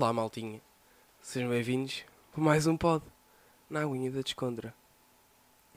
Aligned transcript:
Olá, 0.00 0.12
maltinha. 0.12 0.60
Sejam 1.20 1.50
bem-vindos 1.50 2.04
para 2.30 2.40
mais 2.40 2.68
um 2.68 2.76
pod 2.76 3.04
na 3.68 3.82
aguinha 3.82 4.12
da 4.12 4.20
Descondra. 4.20 4.72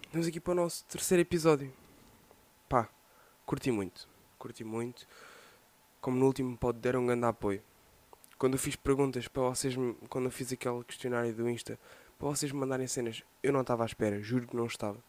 Estamos 0.06 0.28
aqui 0.28 0.40
para 0.40 0.52
o 0.52 0.56
nosso 0.56 0.86
terceiro 0.86 1.24
episódio. 1.24 1.74
Pá, 2.70 2.88
curti 3.48 3.72
muito. 3.72 4.08
Curti 4.38 4.64
muito. 4.64 5.08
Como 6.00 6.18
no 6.18 6.28
último 6.28 6.56
pod 6.56 6.78
deram 6.78 7.02
um 7.02 7.08
grande 7.08 7.26
apoio. 7.26 7.64
Quando 8.38 8.54
eu 8.54 8.60
fiz 8.60 8.76
perguntas 8.76 9.28
para 9.28 9.42
vocês, 9.42 9.74
quando 10.08 10.26
eu 10.26 10.32
fiz 10.32 10.54
aquele 10.54 10.84
questionário 10.84 11.34
do 11.34 11.50
Insta, 11.50 11.80
para 12.20 12.28
vocês 12.28 12.52
me 12.52 12.60
mandarem 12.60 12.86
cenas, 12.86 13.24
eu 13.42 13.52
não 13.52 13.62
estava 13.62 13.82
à 13.82 13.88
espera, 13.88 14.22
juro 14.22 14.46
que 14.48 14.56
não 14.56 14.68
estava. 14.68 15.00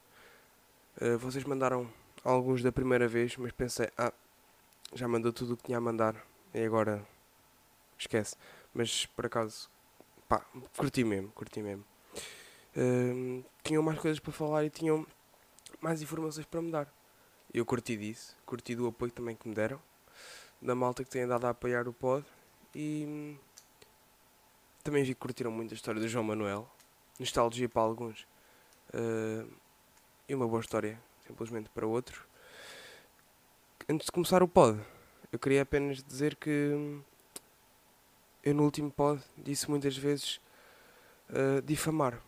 Uh, 0.98 1.18
vocês 1.18 1.44
mandaram 1.44 1.86
alguns 2.24 2.62
da 2.62 2.72
primeira 2.72 3.06
vez, 3.06 3.36
mas 3.36 3.52
pensei, 3.52 3.90
ah, 3.98 4.10
já 4.94 5.06
mandou 5.06 5.34
tudo 5.34 5.52
o 5.52 5.56
que 5.58 5.64
tinha 5.64 5.76
a 5.76 5.82
mandar. 5.82 6.16
E 6.54 6.64
agora, 6.64 7.06
esquece. 7.98 8.36
Mas 8.74 9.06
por 9.06 9.26
acaso, 9.26 9.70
pá, 10.28 10.44
curti 10.76 11.04
mesmo, 11.04 11.30
curti 11.32 11.60
mesmo. 11.62 11.84
Hum, 12.76 13.44
tinham 13.62 13.82
mais 13.82 13.98
coisas 13.98 14.18
para 14.18 14.32
falar 14.32 14.64
e 14.64 14.70
tinham 14.70 15.06
mais 15.80 16.00
informações 16.00 16.46
para 16.46 16.62
me 16.62 16.70
dar. 16.70 16.92
Eu 17.52 17.66
curti 17.66 17.96
disso, 17.96 18.36
curti 18.46 18.74
do 18.74 18.86
apoio 18.86 19.12
também 19.12 19.36
que 19.36 19.46
me 19.46 19.54
deram, 19.54 19.80
da 20.60 20.74
malta 20.74 21.04
que 21.04 21.10
tem 21.10 21.22
andado 21.22 21.46
a 21.46 21.50
apoiar 21.50 21.86
o 21.86 21.92
pod 21.92 22.24
e 22.74 23.04
hum, 23.06 23.36
também 24.82 25.04
vi 25.04 25.14
que 25.14 25.20
curtiram 25.20 25.50
muito 25.50 25.72
a 25.72 25.74
história 25.74 26.00
do 26.00 26.08
João 26.08 26.24
Manuel, 26.24 26.68
nostalgia 27.20 27.68
para 27.68 27.82
alguns 27.82 28.26
uh, 28.94 29.48
e 30.26 30.34
uma 30.34 30.48
boa 30.48 30.60
história, 30.60 30.98
simplesmente 31.26 31.68
para 31.68 31.86
outros. 31.86 32.20
Antes 33.88 34.06
de 34.06 34.12
começar 34.12 34.42
o 34.42 34.48
pod, 34.48 34.80
eu 35.30 35.38
queria 35.38 35.62
apenas 35.62 36.02
dizer 36.02 36.36
que 36.36 37.00
eu 38.42 38.54
no 38.54 38.64
último 38.64 38.90
pod 38.90 39.22
disse 39.36 39.70
muitas 39.70 39.96
vezes 39.96 40.40
uh, 41.30 41.62
difamar, 41.62 42.20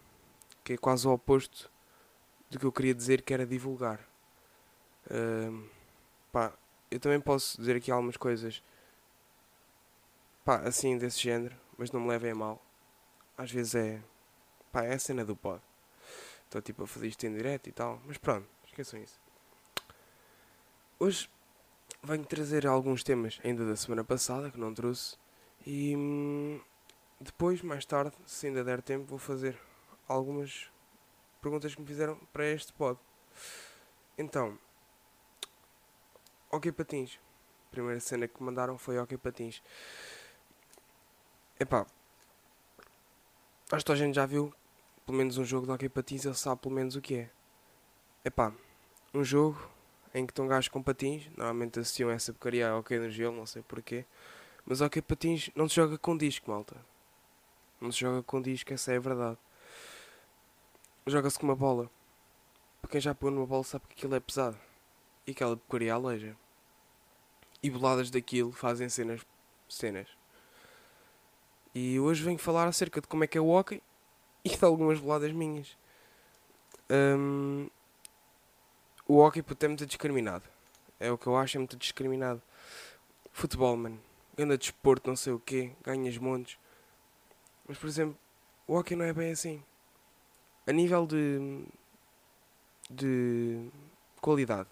que 0.63 0.75
é 0.75 0.77
quase 0.77 1.07
o 1.07 1.13
oposto 1.13 1.71
do 2.51 2.59
que 2.59 2.65
eu 2.65 2.73
queria 2.73 2.95
dizer 2.95 3.23
que 3.23 3.35
era 3.35 3.47
divulgar. 3.47 4.01
Uh, 5.07 5.69
pá, 6.33 6.53
eu 6.91 7.01
também 7.01 7.21
posso 7.21 7.59
dizer 7.59 7.77
aqui 7.77 7.91
algumas 7.91 8.17
coisas 8.17 8.63
pá, 10.45 10.61
assim 10.61 10.97
desse 10.97 11.21
género, 11.21 11.57
mas 11.77 11.91
não 11.91 12.01
me 12.01 12.09
levem 12.09 12.31
a 12.31 12.35
mal. 12.35 12.65
Às 13.37 13.51
vezes 13.51 13.75
é 13.75 14.03
pá, 14.71 14.85
é 14.85 14.95
a 14.95 14.99
cena 14.99 15.25
do 15.25 15.35
pod. 15.35 15.61
Estou 16.45 16.63
tipo 16.63 16.85
a 16.85 16.87
fazer 16.87 17.09
isto 17.09 17.27
em 17.27 17.35
direto 17.35 17.69
e 17.69 17.73
tal, 17.73 18.01
mas 18.07 18.19
pronto, 18.19 18.47
esqueçam 18.65 19.03
isso. 19.03 19.21
Hoje 21.01 21.29
venho 22.03 22.25
trazer 22.25 22.67
alguns 22.67 23.03
temas 23.03 23.41
ainda 23.43 23.67
da 23.67 23.75
semana 23.75 24.05
passada 24.05 24.51
que 24.51 24.59
não 24.59 24.73
trouxe 24.73 25.17
e 25.67 25.97
hum, 25.97 26.61
depois, 27.21 27.63
mais 27.63 27.85
tarde, 27.85 28.15
se 28.27 28.47
ainda 28.47 28.63
der 28.63 28.83
tempo, 28.83 29.07
vou 29.07 29.19
fazer 29.19 29.59
algumas 30.07 30.71
perguntas 31.41 31.75
que 31.75 31.81
me 31.81 31.87
fizeram 31.87 32.17
para 32.33 32.47
este 32.47 32.73
pod. 32.73 32.99
Então, 34.19 34.59
Ok 36.51 36.71
Patins. 36.73 37.19
A 37.69 37.71
primeira 37.71 37.99
cena 38.01 38.29
que 38.29 38.43
mandaram 38.43 38.79
foi 38.79 38.99
Ok 38.99 39.17
Patins. 39.19 39.63
Epá, 41.59 41.87
acho 43.71 43.85
que 43.85 43.93
a 43.93 43.97
gente 43.97 44.15
já 44.15 44.27
viu 44.27 44.53
pelo 45.07 45.19
menos 45.19 45.39
um 45.39 45.45
jogo 45.45 45.67
de 45.67 45.73
Ok 45.73 45.89
Patins, 45.89 46.25
ele 46.25 46.35
sabe 46.35 46.61
pelo 46.61 46.75
menos 46.75 46.97
o 46.97 47.01
que 47.01 47.17
é. 47.17 47.31
Epá, 48.25 48.53
um 49.13 49.23
jogo 49.23 49.71
em 50.15 50.25
que 50.25 50.33
estão 50.33 50.47
gajos 50.47 50.69
com 50.69 50.83
patins, 50.83 51.29
normalmente 51.37 51.81
associam 51.81 52.11
essa 52.11 52.33
porcaria 52.33 52.71
a 52.71 52.79
Ok 52.79 52.99
no 52.99 53.11
gelo, 53.11 53.37
não 53.37 53.47
sei 53.47 53.63
porquê. 53.63 54.05
Mas 54.67 54.81
ok, 54.81 55.03
patins 55.03 55.51
não 55.55 55.69
se 55.69 55.77
joga 55.77 55.99
com 55.99 56.17
disco, 56.17 56.51
malta. 56.51 56.77
Não 57.81 57.93
se 57.93 58.01
joga 58.01 58.23
com 58.23 58.41
disco, 58.41 58.73
essa 58.73 58.93
é 58.93 58.97
a 58.97 59.01
verdade. 59.01 59.39
Joga-se 61.07 61.39
com 61.39 61.47
uma 61.47 61.55
bola. 61.55 61.91
Para 62.81 62.91
quem 62.91 63.01
já 63.01 63.15
pôs 63.15 63.33
numa 63.33 63.47
bola 63.47 63.63
sabe 63.63 63.85
que 63.89 63.95
aquilo 63.95 64.15
é 64.15 64.21
pesado. 64.21 64.59
E 65.27 65.33
aquela 65.33 65.57
porcaria 65.57 65.93
aleija. 65.93 66.35
E 67.63 67.69
boladas 67.69 68.11
daquilo 68.11 68.53
fazem 68.53 68.89
cenas. 68.89 69.21
cenas. 69.69 70.09
E 71.75 72.01
hoje 72.01 72.23
venho 72.23 72.39
falar 72.39 72.67
acerca 72.67 73.03
de 73.03 73.07
como 73.07 73.25
é 73.25 73.27
que 73.27 73.37
é 73.37 73.41
o 73.41 73.49
hockey 73.49 73.83
e 74.45 74.57
de 74.57 74.65
algumas 74.65 74.99
boladas 74.99 75.33
minhas. 75.33 75.77
Hum, 76.91 77.69
o 79.07 79.19
hockey 79.19 79.45
é 79.61 79.69
muito 79.69 79.85
discriminado. 79.85 80.45
É 80.99 81.13
o 81.13 81.19
que 81.19 81.27
eu 81.27 81.37
acho, 81.37 81.59
é 81.59 81.61
muito 81.61 81.77
discriminado. 81.77 82.41
Futebol, 83.31 83.77
mano 83.77 84.14
anda 84.39 84.59
desporto, 84.59 85.09
não 85.09 85.17
sei 85.17 85.33
o 85.33 85.39
quê, 85.39 85.73
ganhas 85.83 86.19
montes. 86.19 86.59
Mas, 87.67 87.79
por 87.79 87.87
exemplo, 87.87 88.19
o 88.67 88.75
hockey 88.75 88.97
não 88.97 89.05
é 89.05 89.13
bem 89.13 89.33
assim. 89.33 89.63
A 90.67 90.73
nível 90.73 91.07
de, 91.07 91.65
de 92.91 93.71
qualidade, 94.21 94.69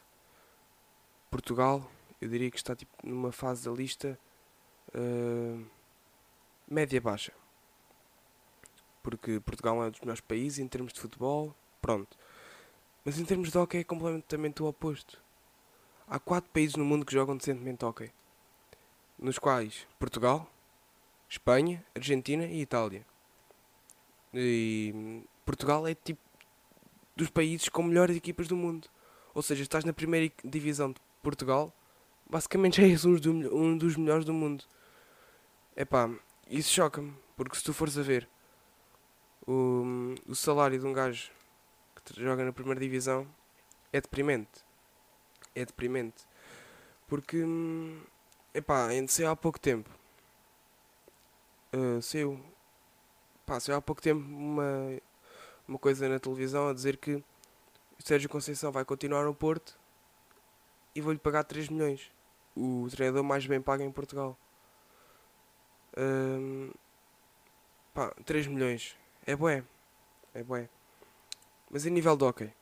Portugal, 1.30 1.90
eu 2.20 2.28
diria 2.28 2.50
que 2.50 2.56
está 2.56 2.74
tipo, 2.74 2.92
numa 3.02 3.32
fase 3.32 3.64
da 3.64 3.70
lista 3.74 4.18
uh, 4.94 5.64
média-baixa. 6.68 7.32
Porque 9.02 9.40
Portugal 9.40 9.82
é 9.82 9.86
um 9.86 9.90
dos 9.90 10.00
melhores 10.00 10.20
países 10.20 10.58
em 10.58 10.68
termos 10.68 10.92
de 10.92 11.00
futebol, 11.00 11.54
pronto. 11.80 12.16
Mas 13.04 13.18
em 13.18 13.24
termos 13.24 13.50
de 13.50 13.58
hockey 13.58 13.78
é 13.78 13.84
completamente 13.84 14.62
o 14.62 14.66
oposto. 14.66 15.20
Há 16.06 16.18
quatro 16.18 16.50
países 16.50 16.76
no 16.76 16.84
mundo 16.84 17.04
que 17.04 17.12
jogam 17.12 17.36
decentemente 17.36 17.84
hockey 17.84 18.12
nos 19.22 19.38
quais 19.38 19.86
Portugal, 19.98 20.50
Espanha, 21.28 21.84
Argentina 21.94 22.44
e 22.44 22.60
Itália. 22.60 23.06
E 24.34 25.22
Portugal 25.46 25.86
é 25.86 25.94
tipo 25.94 26.20
dos 27.14 27.30
países 27.30 27.68
com 27.68 27.82
melhores 27.82 28.16
equipas 28.16 28.48
do 28.48 28.56
mundo. 28.56 28.88
Ou 29.34 29.42
seja, 29.42 29.62
estás 29.62 29.84
na 29.84 29.92
primeira 29.92 30.32
divisão 30.44 30.92
de 30.92 31.00
Portugal, 31.22 31.72
basicamente 32.28 32.76
já 32.82 32.86
és 32.86 33.04
um 33.04 33.78
dos, 33.78 33.96
melhores 33.96 34.24
do 34.24 34.32
mundo. 34.34 34.64
Epá, 35.76 36.10
isso 36.48 36.72
choca-me, 36.72 37.14
porque 37.36 37.56
se 37.56 37.64
tu 37.64 37.72
fores 37.72 37.96
a 37.96 38.02
ver 38.02 38.28
o, 39.46 40.14
o 40.26 40.34
salário 40.34 40.78
de 40.78 40.86
um 40.86 40.92
gajo 40.92 41.30
que 42.04 42.20
joga 42.20 42.44
na 42.44 42.52
primeira 42.52 42.80
divisão 42.80 43.26
é 43.92 44.00
deprimente. 44.00 44.64
É 45.54 45.64
deprimente. 45.64 46.26
Porque 47.06 47.44
Epá, 48.54 48.88
saiu 49.08 49.30
há 49.30 49.36
pouco 49.36 49.58
tempo. 49.58 49.88
Uh, 51.72 52.02
saiu. 52.02 52.38
Pá, 53.46 53.58
saiu 53.58 53.78
há 53.78 53.82
pouco 53.82 54.02
tempo 54.02 54.20
uma, 54.20 55.00
uma 55.66 55.78
coisa 55.78 56.08
na 56.08 56.18
televisão 56.18 56.68
a 56.68 56.74
dizer 56.74 56.98
que 56.98 57.14
o 57.14 57.24
Sérgio 57.98 58.28
Conceição 58.28 58.70
vai 58.70 58.84
continuar 58.84 59.24
no 59.24 59.34
Porto 59.34 59.78
e 60.94 61.00
vou-lhe 61.00 61.18
pagar 61.18 61.44
3 61.44 61.68
milhões. 61.70 62.10
O 62.54 62.86
treinador 62.90 63.24
mais 63.24 63.46
bem 63.46 63.60
pago 63.60 63.82
em 63.82 63.90
Portugal. 63.90 64.36
Pá, 67.94 68.14
3 68.26 68.46
milhões. 68.46 68.96
É 69.26 69.34
bué. 69.34 69.64
É 70.34 70.42
bué. 70.42 70.68
Mas 71.70 71.86
em 71.86 71.90
nível 71.90 72.16
de 72.16 72.24
hockey, 72.24 72.52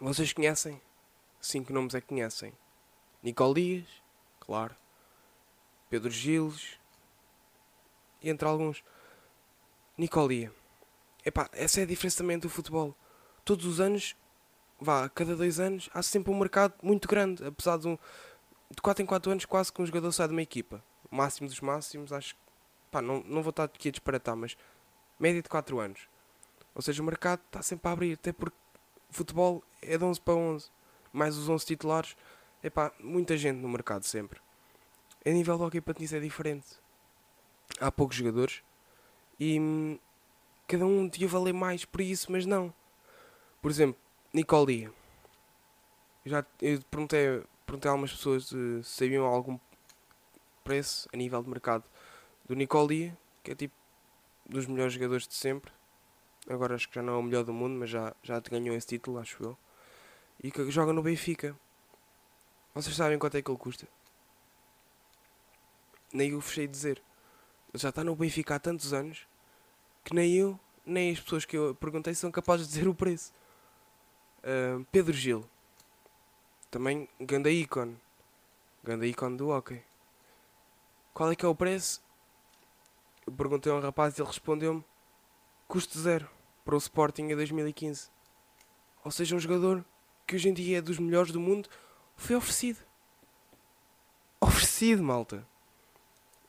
vocês 0.00 0.32
conhecem? 0.32 0.80
Cinco 1.40 1.72
nomes 1.72 1.94
é 1.94 2.00
que 2.00 2.06
conhecem. 2.06 2.52
Nicole 3.20 3.54
Dias, 3.54 3.88
claro. 4.38 4.76
Pedro 5.92 6.08
Giles 6.10 6.80
entre 8.22 8.48
alguns 8.48 8.82
Nicolia. 9.98 10.50
Epá, 11.22 11.50
essa 11.52 11.80
é 11.80 11.82
a 11.82 11.86
diferença 11.86 12.16
também 12.16 12.38
do 12.38 12.48
futebol. 12.48 12.96
Todos 13.44 13.66
os 13.66 13.78
anos, 13.78 14.16
vá, 14.80 15.06
cada 15.10 15.36
dois 15.36 15.60
anos, 15.60 15.90
há 15.92 16.02
sempre 16.02 16.32
um 16.32 16.38
mercado 16.38 16.72
muito 16.82 17.06
grande, 17.06 17.44
apesar 17.44 17.76
de 17.76 17.88
um, 17.88 17.98
de 18.70 18.80
4 18.80 19.02
em 19.02 19.06
4 19.06 19.32
anos 19.32 19.44
quase 19.44 19.70
que 19.70 19.82
um 19.82 19.84
jogador 19.84 20.10
sai 20.12 20.28
de 20.28 20.32
uma 20.32 20.40
equipa. 20.40 20.82
O 21.10 21.14
máximo 21.14 21.46
dos 21.46 21.60
máximos, 21.60 22.10
acho 22.10 22.34
que 22.36 23.00
não, 23.02 23.22
não 23.24 23.42
vou 23.42 23.50
estar 23.50 23.64
aqui 23.64 23.88
a 23.88 23.92
disparatar, 23.92 24.34
mas 24.34 24.56
média 25.20 25.42
de 25.42 25.48
4 25.50 25.78
anos. 25.78 26.08
Ou 26.74 26.80
seja, 26.80 27.02
o 27.02 27.04
mercado 27.04 27.42
está 27.44 27.60
sempre 27.60 27.90
a 27.90 27.92
abrir, 27.92 28.14
até 28.14 28.32
porque 28.32 28.56
o 29.10 29.12
futebol 29.12 29.62
é 29.82 29.98
de 29.98 30.04
11 30.04 30.18
para 30.22 30.32
11, 30.32 30.70
mais 31.12 31.36
os 31.36 31.50
11 31.50 31.66
titulares, 31.66 32.16
epá, 32.64 32.90
muita 32.98 33.36
gente 33.36 33.58
no 33.58 33.68
mercado 33.68 34.04
sempre. 34.04 34.40
A 35.24 35.30
nível 35.30 35.56
de 35.56 35.62
hockey 35.62 35.80
patins 35.80 36.12
é 36.12 36.18
diferente. 36.18 36.66
Há 37.80 37.92
poucos 37.92 38.16
jogadores 38.16 38.62
e 39.38 39.58
hum, 39.58 39.98
cada 40.66 40.84
um 40.84 41.06
devia 41.06 41.28
valer 41.28 41.52
mais 41.52 41.84
por 41.84 42.00
isso, 42.00 42.30
mas 42.30 42.44
não. 42.44 42.72
Por 43.60 43.70
exemplo, 43.70 44.00
Nicolia. 44.32 44.92
Já 46.24 46.44
eu 46.60 46.80
perguntei, 46.90 47.42
perguntei 47.66 47.88
a 47.88 47.92
algumas 47.92 48.12
pessoas 48.12 48.46
se 48.46 48.82
sabiam 48.84 49.24
algum 49.24 49.58
preço 50.64 51.08
a 51.12 51.16
nível 51.16 51.42
de 51.42 51.48
mercado 51.48 51.84
do 52.46 52.54
Nicolia, 52.54 53.16
que 53.42 53.52
é 53.52 53.54
tipo 53.54 53.74
dos 54.46 54.66
melhores 54.66 54.92
jogadores 54.92 55.26
de 55.26 55.34
sempre. 55.34 55.72
Agora 56.48 56.74
acho 56.74 56.88
que 56.88 56.94
já 56.96 57.02
não 57.02 57.14
é 57.14 57.16
o 57.16 57.22
melhor 57.22 57.44
do 57.44 57.52
mundo, 57.52 57.78
mas 57.78 57.90
já, 57.90 58.14
já 58.22 58.40
ganhou 58.40 58.74
esse 58.74 58.86
título, 58.86 59.18
acho 59.18 59.42
eu. 59.42 59.58
E 60.42 60.50
que 60.50 60.70
joga 60.70 60.92
no 60.92 61.02
Benfica. 61.02 61.56
Vocês 62.74 62.96
sabem 62.96 63.18
quanto 63.18 63.36
é 63.36 63.42
que 63.42 63.50
ele 63.50 63.58
custa? 63.58 63.86
Nem 66.12 66.34
o 66.34 66.40
fechei 66.40 66.66
dizer. 66.66 67.02
Já 67.74 67.88
está 67.88 68.04
no 68.04 68.14
Benfica 68.14 68.54
há 68.54 68.58
tantos 68.58 68.92
anos 68.92 69.26
que 70.04 70.14
nem 70.14 70.34
eu, 70.34 70.58
nem 70.84 71.12
as 71.12 71.20
pessoas 71.20 71.44
que 71.44 71.56
eu 71.56 71.74
perguntei 71.74 72.14
são 72.14 72.30
capazes 72.30 72.66
de 72.66 72.74
dizer 72.74 72.88
o 72.88 72.94
preço. 72.94 73.32
Uh, 74.38 74.84
Pedro 74.90 75.12
Gil. 75.12 75.48
Também 76.70 77.08
ganda 77.20 77.50
ícone. 77.50 77.96
Ganda 78.82 79.06
ícone 79.06 79.36
do 79.36 79.48
hockey. 79.48 79.82
Qual 81.14 81.30
é 81.30 81.36
que 81.36 81.44
é 81.44 81.48
o 81.48 81.54
preço? 81.54 82.02
Eu 83.26 83.32
perguntei 83.32 83.70
a 83.70 83.76
um 83.76 83.80
rapaz 83.80 84.18
e 84.18 84.20
ele 84.20 84.28
respondeu-me 84.28 84.84
custo 85.68 85.98
zero 85.98 86.28
para 86.64 86.74
o 86.74 86.78
Sporting 86.78 87.22
em 87.22 87.36
2015. 87.36 88.10
Ou 89.04 89.10
seja, 89.10 89.36
um 89.36 89.38
jogador 89.38 89.84
que 90.26 90.36
hoje 90.36 90.48
em 90.48 90.54
dia 90.54 90.78
é 90.78 90.82
dos 90.82 90.98
melhores 90.98 91.32
do 91.32 91.40
mundo 91.40 91.68
foi 92.16 92.36
oferecido. 92.36 92.80
Oferecido, 94.40 95.02
malta. 95.02 95.46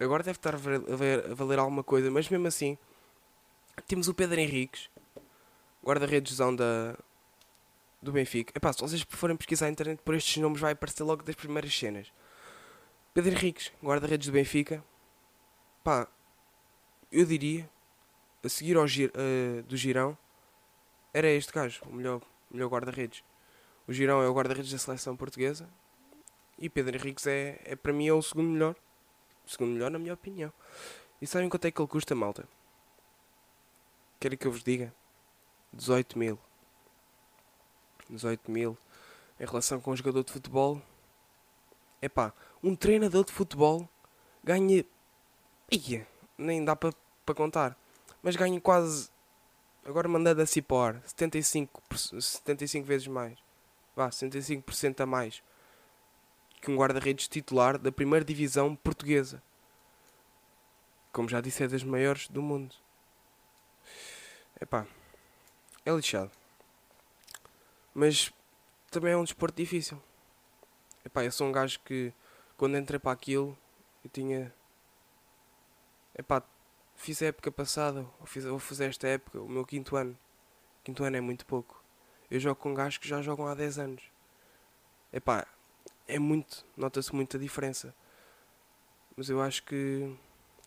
Agora 0.04 0.24
deve 0.24 0.38
estar 0.38 0.56
a 0.56 0.58
valer, 0.58 1.32
a 1.32 1.34
valer 1.34 1.60
alguma 1.60 1.84
coisa, 1.84 2.10
mas 2.12 2.30
mesmo 2.30 2.48
assim, 2.48 2.78
temos 3.88 4.08
o 4.08 4.14
Pedro 4.14 4.40
Henriques, 4.40 4.90
guarda-redesão 5.84 6.56
da, 6.56 6.98
do 8.02 8.12
Benfica. 8.12 8.52
Epá, 8.56 8.72
se 8.74 8.82
vocês 8.82 9.06
forem 9.10 9.36
pesquisar 9.36 9.68
na 9.68 9.72
internet 9.72 10.00
por 10.04 10.14
estes 10.16 10.38
nomes, 10.38 10.60
vai 10.60 10.74
aparecer 10.74 11.04
logo 11.04 11.24
das 11.24 11.36
primeiras 11.36 11.76
cenas. 11.78 12.12
Pedro 13.14 13.32
Henriques, 13.32 13.72
guarda-redes 13.84 14.28
do 14.28 14.34
Benfica. 14.34 14.84
Pá, 15.84 16.08
eu 17.12 17.26
diria, 17.26 17.70
a 18.44 18.50
seguir 18.50 18.78
ao 18.78 18.88
gir, 18.88 19.12
uh, 19.12 19.64
do 19.64 19.78
Girão, 19.78 20.18
era 21.14 21.28
este 21.30 21.52
gajo, 21.54 21.82
o 21.86 21.94
melhor, 21.94 22.22
melhor 22.50 22.70
guarda-redes. 22.70 23.24
O 23.88 23.94
Girão 23.94 24.22
é 24.22 24.28
o 24.28 24.34
guarda-redes 24.34 24.72
da 24.72 24.78
seleção 24.78 25.16
portuguesa 25.16 25.70
e 26.58 26.70
Pedro 26.70 26.96
Henriques 26.96 27.28
é, 27.28 27.60
é 27.66 27.76
para 27.76 27.94
mim 27.94 28.08
é 28.08 28.14
o 28.14 28.22
segundo 28.22 28.50
melhor. 28.50 28.76
Segundo 29.46 29.74
melhor, 29.74 29.92
na 29.92 30.00
minha 30.00 30.14
opinião. 30.14 30.52
E 31.22 31.28
sabem 31.28 31.50
quanto 31.50 31.66
é 31.66 31.72
que 31.72 31.82
ele 31.82 31.88
custa, 31.88 32.16
malta? 32.16 32.48
Querem 34.20 34.38
que 34.38 34.48
eu 34.48 34.52
vos 34.52 34.64
diga? 34.64 34.94
18 35.72 36.18
mil. 36.18 36.40
18 38.10 38.50
mil. 38.50 38.78
Em 39.40 39.46
relação 39.46 39.80
com 39.82 39.92
um 39.92 39.96
jogador 39.96 40.24
de 40.24 40.32
futebol. 40.32 40.82
É 42.02 42.10
pá, 42.10 42.34
um 42.62 42.76
treinador 42.76 43.26
de 43.26 43.32
futebol 43.32 43.88
ganha. 44.44 44.86
Ia, 45.72 46.08
nem 46.38 46.64
dá 46.64 46.76
para 46.76 46.94
pa 47.26 47.34
contar. 47.34 47.78
Mas 48.22 48.36
ganha 48.36 48.60
quase. 48.60 49.10
Agora 49.86 50.08
mandando 50.08 50.42
a 50.42 50.46
cipar 50.46 51.02
75, 51.06 51.82
75 52.20 52.86
vezes 52.86 53.08
mais. 53.08 53.38
Vá, 53.96 54.10
75% 54.10 55.02
a 55.02 55.06
mais 55.06 55.44
que 56.64 56.72
um 56.72 56.78
guarda-redes 56.78 57.28
titular 57.28 57.78
da 57.78 57.92
primeira 57.92 58.24
divisão 58.24 58.74
portuguesa. 58.74 59.44
Como 61.12 61.28
já 61.28 61.42
disse, 61.42 61.62
é 61.62 61.68
das 61.68 61.84
maiores 61.84 62.30
do 62.30 62.42
mundo. 62.42 62.74
Epá, 64.62 64.88
é 65.86 65.92
lixado. 65.92 66.32
Mas 67.94 68.32
também 68.90 69.12
é 69.12 69.18
um 69.18 69.26
desporto 69.26 69.58
difícil. 69.58 70.02
Epá, 71.04 71.26
eu 71.26 71.34
sou 71.34 71.48
um 71.48 71.52
gajo 71.52 71.82
que 71.82 72.14
quando 72.56 72.78
entrei 72.78 72.98
para 72.98 73.12
aquilo 73.12 73.58
eu 74.02 74.10
tinha. 74.10 74.54
Epá, 76.18 76.42
fiz 76.96 77.22
a 77.22 77.26
época 77.26 77.52
passada, 77.52 78.08
ou 78.22 78.60
fiz, 78.60 78.80
esta 78.80 79.06
época, 79.06 79.42
o 79.42 79.50
meu 79.50 79.66
quinto 79.66 79.98
ano. 79.98 80.18
Quinto 80.82 81.04
ano 81.04 81.18
é 81.18 81.22
muito 81.22 81.46
pouco. 81.46 81.84
Eu 82.32 82.40
jogo 82.40 82.56
com 82.56 82.74
gajos 82.74 83.00
que 83.00 83.08
já 83.08 83.22
jogam 83.22 83.48
há 83.48 83.54
10 83.54 83.80
anos. 83.80 84.04
Epá, 85.12 85.46
é 86.08 86.20
muito, 86.20 86.66
nota-se 86.76 87.14
muita 87.14 87.38
diferença. 87.40 87.94
Mas 89.16 89.30
eu 89.30 89.42
acho 89.42 89.64
que 89.64 90.16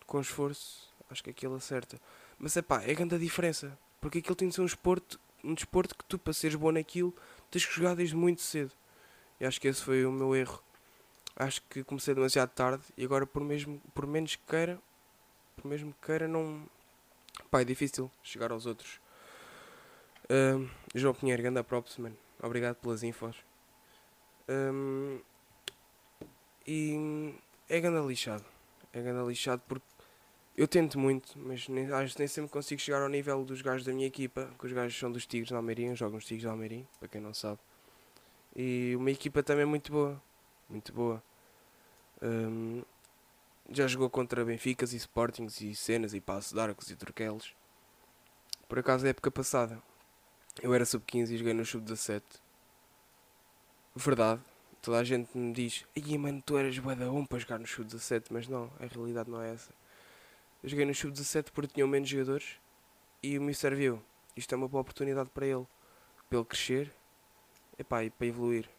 com 0.05 0.21
esforço, 0.21 0.93
acho 1.09 1.23
que 1.23 1.29
aquilo 1.29 1.55
acerta. 1.55 1.99
Mas 2.39 2.55
é 2.55 2.61
pá, 2.61 2.81
é 2.83 2.93
grande 2.93 3.15
a 3.15 3.17
diferença. 3.17 3.77
Porque 3.99 4.19
aquilo 4.19 4.35
tem 4.35 4.47
de 4.47 4.55
ser 4.55 4.61
um 4.61 4.65
desporto, 4.65 5.19
um 5.43 5.53
desporto 5.53 5.95
que 5.95 6.05
tu, 6.05 6.17
para 6.17 6.33
seres 6.33 6.55
bom 6.55 6.71
naquilo, 6.71 7.13
tens 7.51 7.65
que 7.65 7.73
jogar 7.73 7.95
desde 7.95 8.15
muito 8.15 8.41
cedo. 8.41 8.71
E 9.39 9.45
acho 9.45 9.59
que 9.59 9.67
esse 9.67 9.81
foi 9.81 10.05
o 10.05 10.11
meu 10.11 10.35
erro. 10.35 10.61
Acho 11.35 11.61
que 11.69 11.83
comecei 11.83 12.15
demasiado 12.15 12.49
tarde 12.49 12.83
e 12.97 13.03
agora 13.03 13.25
por 13.25 13.43
mesmo, 13.43 13.79
por 13.93 14.07
menos 14.07 14.35
que 14.35 14.43
queira, 14.47 14.79
por 15.55 15.67
mesmo 15.67 15.93
que 15.93 16.07
queira, 16.07 16.27
não. 16.27 16.67
Pá, 17.51 17.61
é 17.61 17.63
difícil 17.63 18.09
chegar 18.23 18.51
aos 18.51 18.65
outros. 18.65 18.99
Uh, 20.25 20.67
João 20.95 21.13
Pinheiro, 21.13 21.43
ganda 21.43 21.63
props, 21.63 21.97
man. 21.97 22.13
Obrigado 22.41 22.75
pelas 22.77 23.03
infos. 23.03 23.35
Um, 24.49 25.19
e 26.65 27.33
é 27.69 27.79
ganda 27.79 28.01
lixado. 28.01 28.45
É 28.93 29.01
ganda 29.01 29.23
lixado 29.23 29.61
porque 29.67 29.85
eu 30.55 30.67
tento 30.67 30.97
muito, 30.97 31.37
mas 31.37 31.67
nem, 31.67 31.91
acho 31.91 32.17
nem 32.17 32.27
sempre 32.27 32.51
consigo 32.51 32.81
chegar 32.81 33.01
ao 33.01 33.09
nível 33.09 33.45
dos 33.45 33.61
gajos 33.61 33.85
da 33.85 33.93
minha 33.93 34.07
equipa, 34.07 34.49
que 34.57 34.65
os 34.65 34.71
gajos 34.71 34.97
são 34.97 35.11
dos 35.11 35.25
Tigres 35.25 35.49
de 35.49 35.55
Almeirim, 35.55 35.95
jogam 35.95 36.17
os 36.17 36.25
Tigres 36.25 36.41
de 36.41 36.47
Almeirim, 36.47 36.87
para 36.99 37.07
quem 37.07 37.21
não 37.21 37.33
sabe. 37.33 37.59
E 38.55 38.95
uma 38.95 39.11
equipa 39.11 39.43
também 39.43 39.65
muito 39.65 39.91
boa, 39.91 40.21
muito 40.67 40.91
boa. 40.91 41.21
Um, 42.21 42.81
já 43.69 43.85
jogou 43.87 44.09
contra 44.09 44.43
Benficas 44.43 44.93
e 44.93 44.97
Sportings 44.97 45.61
e 45.61 45.75
Cenas 45.75 46.13
e 46.13 46.21
Passos 46.21 46.53
de 46.53 46.59
Arcos 46.59 46.89
e 46.89 46.95
Turqueles. 46.95 47.53
Por 48.67 48.79
acaso, 48.79 49.03
na 49.03 49.11
época 49.11 49.29
passada, 49.29 49.81
eu 50.61 50.73
era 50.73 50.85
sub-15 50.85 51.31
e 51.31 51.37
joguei 51.37 51.53
no 51.53 51.65
sub-17 51.65 52.23
verdade. 53.97 54.41
Toda 54.81 54.99
a 54.99 55.03
gente 55.03 55.35
me 55.37 55.51
diz, 55.51 55.85
ai 55.95 56.17
mano, 56.17 56.41
tu 56.45 56.57
eras 56.57 56.77
bué 56.77 56.95
da 56.95 57.07
bom 57.07 57.25
para 57.25 57.39
jogar 57.39 57.59
no 57.59 57.67
sub-17, 57.67 58.27
mas 58.29 58.47
não, 58.47 58.71
a 58.79 58.85
realidade 58.85 59.29
não 59.29 59.41
é 59.41 59.53
essa. 59.53 59.73
Eu 60.63 60.69
joguei 60.69 60.85
no 60.85 60.93
sub-17 60.93 61.51
porque 61.51 61.73
tinham 61.73 61.87
menos 61.87 62.07
jogadores 62.07 62.57
e 63.21 63.37
me 63.39 63.53
serviu. 63.53 64.01
Isto 64.35 64.53
é 64.53 64.57
uma 64.57 64.67
boa 64.67 64.81
oportunidade 64.81 65.29
para 65.31 65.45
ele, 65.45 65.65
para 66.29 66.37
ele 66.37 66.45
crescer 66.45 66.93
epá, 67.77 68.03
e 68.03 68.09
para 68.09 68.27
evoluir. 68.27 68.69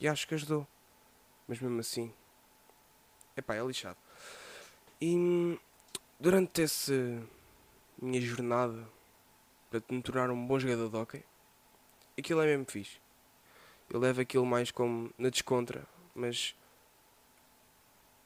E 0.00 0.08
acho 0.08 0.26
que 0.26 0.34
ajudou, 0.34 0.66
mas 1.46 1.60
mesmo 1.60 1.78
assim, 1.78 2.12
epá, 3.36 3.54
é 3.54 3.62
lixado. 3.62 3.98
E 5.00 5.58
durante 6.18 6.62
essa 6.62 6.92
minha 8.00 8.20
jornada 8.20 8.88
para 9.70 9.82
me 9.90 10.02
tornar 10.02 10.30
um 10.30 10.46
bom 10.46 10.58
jogador 10.58 10.88
de 10.88 10.96
hockey, 10.96 11.24
aquilo 12.18 12.40
é 12.40 12.46
mesmo 12.46 12.64
fixe 12.70 13.05
eu 13.90 14.00
levo 14.00 14.20
aquilo 14.20 14.44
mais 14.44 14.70
como 14.70 15.12
na 15.18 15.28
descontra, 15.28 15.86
mas 16.14 16.54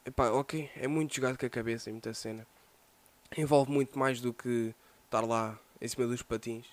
epá, 0.05 0.31
ok, 0.31 0.71
é 0.77 0.89
muito 0.89 1.15
jogado 1.15 1.39
com 1.39 1.47
a 1.47 1.51
cabeça 1.51 1.91
em 1.91 1.93
muita 1.93 2.15
cena. 2.15 2.47
Envolve 3.37 3.71
muito 3.71 3.99
mais 3.99 4.21
do 4.21 4.33
que 4.33 4.75
estar 5.05 5.21
lá 5.21 5.59
em 5.81 5.89
cima 5.89 6.07
dos 6.07 6.23
patins, 6.23 6.67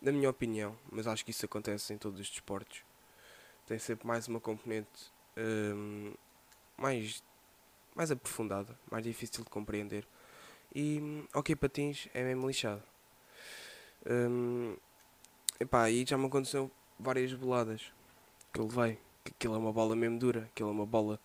na 0.00 0.12
minha 0.12 0.30
opinião, 0.30 0.76
mas 0.90 1.06
acho 1.06 1.24
que 1.24 1.30
isso 1.30 1.44
acontece 1.44 1.92
em 1.92 1.98
todos 1.98 2.20
os 2.20 2.28
desportos. 2.28 2.82
Tem 3.66 3.78
sempre 3.78 4.06
mais 4.06 4.28
uma 4.28 4.40
componente 4.40 5.12
hum, 5.36 6.14
mais, 6.76 7.22
mais 7.94 8.10
aprofundada, 8.10 8.78
mais 8.90 9.04
difícil 9.04 9.44
de 9.44 9.50
compreender. 9.50 10.06
E 10.74 11.26
ok, 11.34 11.56
patins 11.56 12.08
é 12.14 12.22
mesmo 12.22 12.46
lixado. 12.46 12.82
Hum, 14.08 14.76
epá, 15.58 15.90
e 15.90 16.04
já 16.06 16.16
me 16.16 16.26
aconteceu 16.26 16.70
várias 16.98 17.32
boladas 17.32 17.92
que 18.52 18.60
eu 18.60 18.66
levei. 18.66 18.98
Que 19.24 19.32
aquilo 19.32 19.54
é 19.54 19.58
uma 19.58 19.72
bola 19.72 19.96
mesmo 19.96 20.18
dura. 20.18 20.48
Aquilo 20.52 20.68
é 20.68 20.72
uma 20.72 20.86
bola 20.86 21.20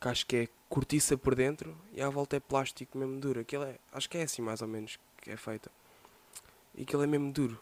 que 0.00 0.08
acho 0.08 0.26
que 0.26 0.36
é 0.36 0.48
cortiça 0.68 1.16
por 1.16 1.34
dentro 1.34 1.76
e 1.92 2.02
à 2.02 2.08
volta 2.08 2.36
é 2.36 2.40
plástico 2.40 2.98
mesmo 2.98 3.18
duro. 3.20 3.40
Aquilo 3.40 3.64
é, 3.64 3.78
acho 3.92 4.08
que 4.08 4.18
é 4.18 4.22
assim 4.22 4.42
mais 4.42 4.60
ou 4.60 4.68
menos 4.68 4.98
que 5.20 5.30
é 5.30 5.36
feita. 5.36 5.70
E 6.74 6.82
aquilo 6.82 7.02
é 7.02 7.06
mesmo 7.06 7.32
duro. 7.32 7.60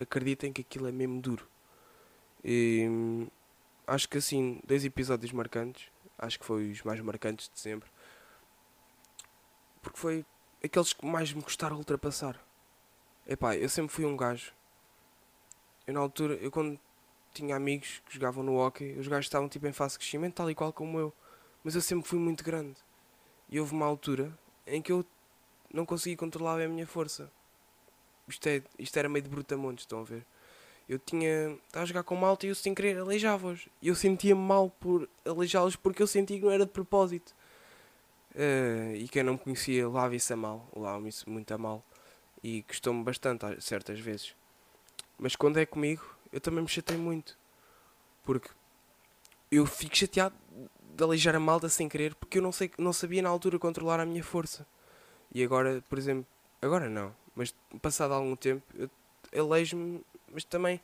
Acreditem 0.00 0.52
que 0.52 0.62
aquilo 0.62 0.86
é 0.86 0.92
mesmo 0.92 1.20
duro. 1.20 1.46
E 2.44 2.86
acho 3.86 4.08
que 4.08 4.18
assim, 4.18 4.60
dois 4.66 4.84
episódios 4.84 5.32
marcantes. 5.32 5.90
Acho 6.18 6.38
que 6.38 6.44
foi 6.44 6.70
os 6.70 6.82
mais 6.82 7.00
marcantes 7.00 7.50
de 7.52 7.60
sempre. 7.60 7.88
Porque 9.82 9.98
foi 9.98 10.26
aqueles 10.62 10.92
que 10.92 11.06
mais 11.06 11.32
me 11.32 11.42
custaram 11.42 11.76
ultrapassar. 11.76 12.38
Epá, 13.26 13.56
eu 13.56 13.68
sempre 13.68 13.92
fui 13.92 14.04
um 14.04 14.16
gajo. 14.16 14.52
Eu 15.88 15.94
na 15.94 16.00
altura, 16.00 16.34
eu 16.34 16.50
quando 16.50 16.78
tinha 17.32 17.56
amigos 17.56 18.02
que 18.04 18.12
jogavam 18.12 18.44
no 18.44 18.58
hockey, 18.58 18.92
os 18.98 19.08
gajos 19.08 19.24
estavam 19.24 19.48
tipo 19.48 19.66
em 19.66 19.72
fase 19.72 19.94
de 19.94 20.00
crescimento, 20.00 20.34
tal 20.34 20.50
e 20.50 20.54
qual 20.54 20.70
como 20.70 20.98
eu. 20.98 21.14
Mas 21.64 21.74
eu 21.74 21.80
sempre 21.80 22.06
fui 22.06 22.18
muito 22.18 22.44
grande. 22.44 22.76
E 23.48 23.58
houve 23.58 23.72
uma 23.72 23.86
altura 23.86 24.38
em 24.66 24.82
que 24.82 24.92
eu 24.92 25.02
não 25.72 25.86
consegui 25.86 26.14
controlar 26.14 26.60
a 26.60 26.68
minha 26.68 26.86
força. 26.86 27.32
Isto, 28.28 28.46
é, 28.50 28.62
isto 28.78 28.98
era 28.98 29.08
meio 29.08 29.22
de 29.22 29.30
brutamontes, 29.30 29.84
estão 29.84 30.00
a 30.00 30.04
ver? 30.04 30.26
Eu 30.86 30.98
tinha. 30.98 31.58
Estava 31.66 31.84
a 31.84 31.86
jogar 31.86 32.02
com 32.02 32.16
malta 32.16 32.44
e 32.44 32.50
eu 32.50 32.54
sem 32.54 32.74
querer 32.74 32.98
aleijava-os. 32.98 33.66
E 33.80 33.88
eu 33.88 33.94
sentia-me 33.94 34.42
mal 34.42 34.68
por 34.68 35.08
aleijá-los 35.24 35.74
porque 35.74 36.02
eu 36.02 36.06
sentia 36.06 36.38
que 36.38 36.44
não 36.44 36.52
era 36.52 36.66
de 36.66 36.72
propósito. 36.72 37.34
Uh, 38.34 38.94
e 38.94 39.08
quem 39.08 39.22
não 39.22 39.32
me 39.32 39.38
conhecia 39.38 39.88
lava 39.88 40.14
isso 40.14 40.34
a 40.34 40.36
mal, 40.36 40.68
lava 40.76 41.08
isso 41.08 41.30
muito 41.30 41.50
a 41.54 41.56
mal. 41.56 41.82
E 42.44 42.62
custou-me 42.64 43.02
bastante 43.02 43.58
certas 43.62 43.98
vezes. 43.98 44.36
Mas 45.18 45.34
quando 45.34 45.58
é 45.58 45.66
comigo, 45.66 46.04
eu 46.32 46.40
também 46.40 46.62
me 46.62 46.68
chatei 46.68 46.96
muito. 46.96 47.36
Porque 48.24 48.50
eu 49.50 49.66
fico 49.66 49.96
chateado 49.96 50.34
de 50.94 51.02
aleijar 51.04 51.34
a 51.34 51.40
malta 51.40 51.68
sem 51.68 51.88
querer 51.88 52.14
porque 52.14 52.38
eu 52.38 52.42
não, 52.42 52.52
sei, 52.52 52.70
não 52.76 52.92
sabia 52.92 53.22
na 53.22 53.28
altura 53.28 53.58
controlar 53.58 54.00
a 54.00 54.06
minha 54.06 54.22
força. 54.22 54.66
E 55.32 55.42
agora, 55.42 55.82
por 55.88 55.98
exemplo, 55.98 56.26
agora 56.60 56.88
não, 56.88 57.14
mas 57.34 57.54
passado 57.80 58.14
algum 58.14 58.34
tempo, 58.34 58.62
eu 58.74 58.90
elejo-me, 59.32 60.04
mas 60.32 60.44
também 60.44 60.80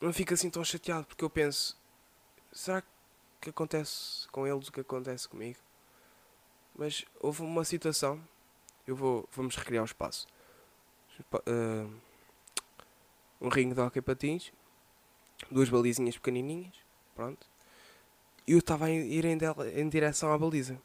não 0.00 0.12
fico 0.12 0.34
assim 0.34 0.50
tão 0.50 0.64
chateado 0.64 1.06
porque 1.06 1.24
eu 1.24 1.30
penso: 1.30 1.76
será 2.52 2.82
que 3.40 3.50
acontece 3.50 4.26
com 4.28 4.46
eles 4.46 4.68
o 4.68 4.72
que 4.72 4.80
acontece 4.80 5.28
comigo? 5.28 5.58
Mas 6.76 7.04
houve 7.20 7.42
uma 7.42 7.64
situação, 7.64 8.20
eu 8.86 8.96
vou, 8.96 9.28
vamos 9.32 9.56
recriar 9.56 9.82
o 9.82 9.86
espaço. 9.86 10.26
Uh, 11.32 11.92
um 13.40 13.48
ringue 13.48 13.74
de 13.74 13.80
hockey 13.80 14.00
patins, 14.00 14.52
duas 15.50 15.68
balizinhas 15.68 16.16
pequenininhas, 16.16 16.74
pronto. 17.14 17.46
E 18.46 18.52
eu 18.52 18.58
estava 18.58 18.86
a 18.86 18.90
ir 18.90 19.24
em, 19.24 19.38
em 19.76 19.88
direção 19.88 20.32
à 20.32 20.38
baliza. 20.38 20.80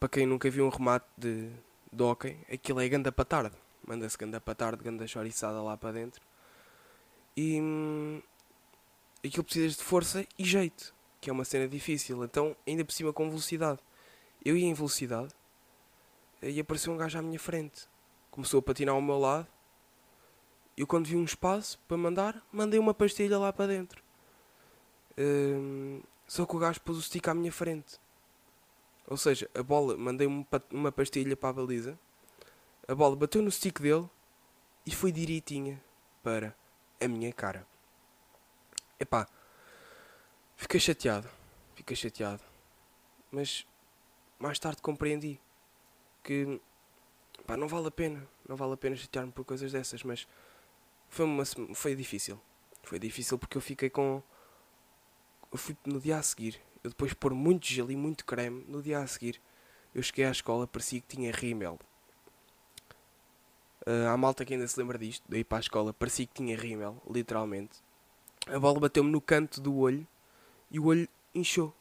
Para 0.00 0.08
quem 0.08 0.26
nunca 0.26 0.50
viu 0.50 0.66
um 0.66 0.68
remate 0.68 1.06
de, 1.16 1.50
de 1.92 2.02
hockey, 2.02 2.36
aquilo 2.52 2.80
é 2.80 2.88
ganda 2.88 3.10
para 3.10 3.24
tarde. 3.24 3.56
Manda-se 3.86 4.18
ganda 4.18 4.40
para 4.40 4.54
tarde, 4.54 4.82
ganda 4.82 5.06
choriçada 5.06 5.62
lá 5.62 5.76
para 5.76 5.92
dentro. 5.92 6.20
E 7.36 7.60
hum, 7.60 8.20
aquilo 9.24 9.44
precisas 9.44 9.76
de 9.76 9.82
força 9.82 10.26
e 10.38 10.44
jeito, 10.44 10.94
que 11.20 11.30
é 11.30 11.32
uma 11.32 11.44
cena 11.44 11.68
difícil. 11.68 12.22
Então, 12.24 12.56
ainda 12.66 12.84
por 12.84 12.92
cima 12.92 13.12
com 13.12 13.28
velocidade. 13.28 13.78
Eu 14.44 14.56
ia 14.56 14.66
em 14.66 14.74
velocidade 14.74 15.34
e 16.42 16.60
apareceu 16.60 16.92
um 16.92 16.96
gajo 16.96 17.18
à 17.18 17.22
minha 17.22 17.38
frente. 17.38 17.88
Começou 18.30 18.60
a 18.60 18.62
patinar 18.62 18.94
ao 18.94 19.02
meu 19.02 19.18
lado. 19.18 19.46
Eu 20.78 20.86
quando 20.86 21.06
vi 21.06 21.16
um 21.16 21.24
espaço 21.24 21.76
para 21.88 21.96
mandar, 21.96 22.40
mandei 22.52 22.78
uma 22.78 22.94
pastilha 22.94 23.36
lá 23.36 23.52
para 23.52 23.66
dentro. 23.66 24.00
Um, 25.18 26.00
só 26.24 26.46
que 26.46 26.54
o 26.54 26.58
gajo 26.60 26.80
pôs 26.82 26.96
o 26.96 27.02
stick 27.02 27.26
à 27.26 27.34
minha 27.34 27.50
frente. 27.50 27.98
Ou 29.08 29.16
seja, 29.16 29.50
a 29.56 29.62
bola, 29.62 29.96
mandei 29.96 30.28
uma 30.70 30.92
pastilha 30.92 31.36
para 31.36 31.48
a 31.48 31.52
baliza. 31.52 31.98
A 32.86 32.94
bola 32.94 33.16
bateu 33.16 33.42
no 33.42 33.50
stick 33.50 33.80
dele 33.80 34.08
e 34.86 34.94
foi 34.94 35.10
direitinha 35.10 35.82
para 36.22 36.54
a 37.00 37.08
minha 37.08 37.32
cara. 37.32 37.66
Epá, 39.00 39.26
fiquei 40.56 40.78
chateado. 40.78 41.28
Fiquei 41.74 41.96
chateado. 41.96 42.42
Mas 43.32 43.66
mais 44.38 44.60
tarde 44.60 44.80
compreendi 44.80 45.40
que 46.22 46.60
pá, 47.48 47.56
não 47.56 47.66
vale 47.66 47.88
a 47.88 47.90
pena. 47.90 48.24
Não 48.48 48.54
vale 48.54 48.74
a 48.74 48.76
pena 48.76 48.94
chatear-me 48.94 49.32
por 49.32 49.44
coisas 49.44 49.72
dessas. 49.72 50.04
Mas 50.04 50.28
foi, 51.08 51.24
uma, 51.24 51.44
foi 51.74 51.94
difícil. 51.94 52.40
Foi 52.82 52.98
difícil 52.98 53.38
porque 53.38 53.56
eu 53.56 53.62
fiquei 53.62 53.90
com 53.90 54.22
eu 55.50 55.58
fui 55.58 55.76
no 55.86 56.00
dia 56.00 56.18
a 56.18 56.22
seguir, 56.22 56.60
eu 56.84 56.90
depois 56.90 57.10
de 57.10 57.16
pôr 57.16 57.32
muito 57.32 57.66
gelo 57.66 57.90
e 57.90 57.96
muito 57.96 58.24
creme, 58.24 58.64
no 58.68 58.82
dia 58.82 58.98
a 58.98 59.06
seguir, 59.06 59.40
eu 59.94 60.02
cheguei 60.02 60.26
à 60.26 60.30
escola, 60.30 60.66
parecia 60.66 61.00
que 61.00 61.16
tinha 61.16 61.32
rímel. 61.32 61.78
Uh, 63.86 64.08
há 64.08 64.16
malta 64.16 64.44
que 64.44 64.52
ainda 64.52 64.68
se 64.68 64.78
lembra 64.78 64.98
disto, 64.98 65.24
daí 65.28 65.42
para 65.42 65.58
a 65.58 65.60
escola, 65.60 65.94
parecia 65.94 66.26
que 66.26 66.34
tinha 66.34 66.56
rímel, 66.56 67.00
literalmente. 67.10 67.78
A 68.46 68.58
bola 68.58 68.80
bateu-me 68.80 69.10
no 69.10 69.20
canto 69.20 69.60
do 69.60 69.76
olho 69.76 70.06
e 70.70 70.78
o 70.78 70.84
olho 70.86 71.08
inchou. 71.34 71.74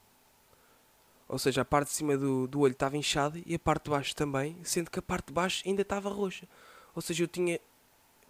Ou 1.27 1.37
seja, 1.37 1.61
a 1.61 1.65
parte 1.65 1.89
de 1.89 1.95
cima 1.95 2.17
do, 2.17 2.47
do 2.47 2.61
olho 2.61 2.71
estava 2.71 2.95
inchada 2.95 3.41
e 3.45 3.53
a 3.53 3.59
parte 3.59 3.85
de 3.85 3.89
baixo 3.89 4.15
também, 4.15 4.57
sendo 4.63 4.89
que 4.89 4.99
a 4.99 5.01
parte 5.01 5.27
de 5.27 5.33
baixo 5.33 5.61
ainda 5.67 5.81
estava 5.81 6.09
roxa. 6.09 6.47
Ou 6.95 7.01
seja, 7.01 7.23
eu 7.23 7.27
tinha. 7.27 7.59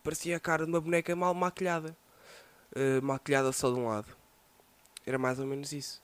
Parecia 0.07 0.37
a 0.37 0.39
cara 0.39 0.63
de 0.63 0.71
uma 0.71 0.79
boneca 0.79 1.13
mal 1.17 1.33
maquilhada. 1.33 1.97
Uh, 2.73 3.03
maquilhada 3.03 3.51
só 3.51 3.69
de 3.69 3.77
um 3.77 3.89
lado. 3.89 4.07
Era 5.05 5.17
mais 5.17 5.37
ou 5.37 5.45
menos 5.45 5.73
isso. 5.73 6.01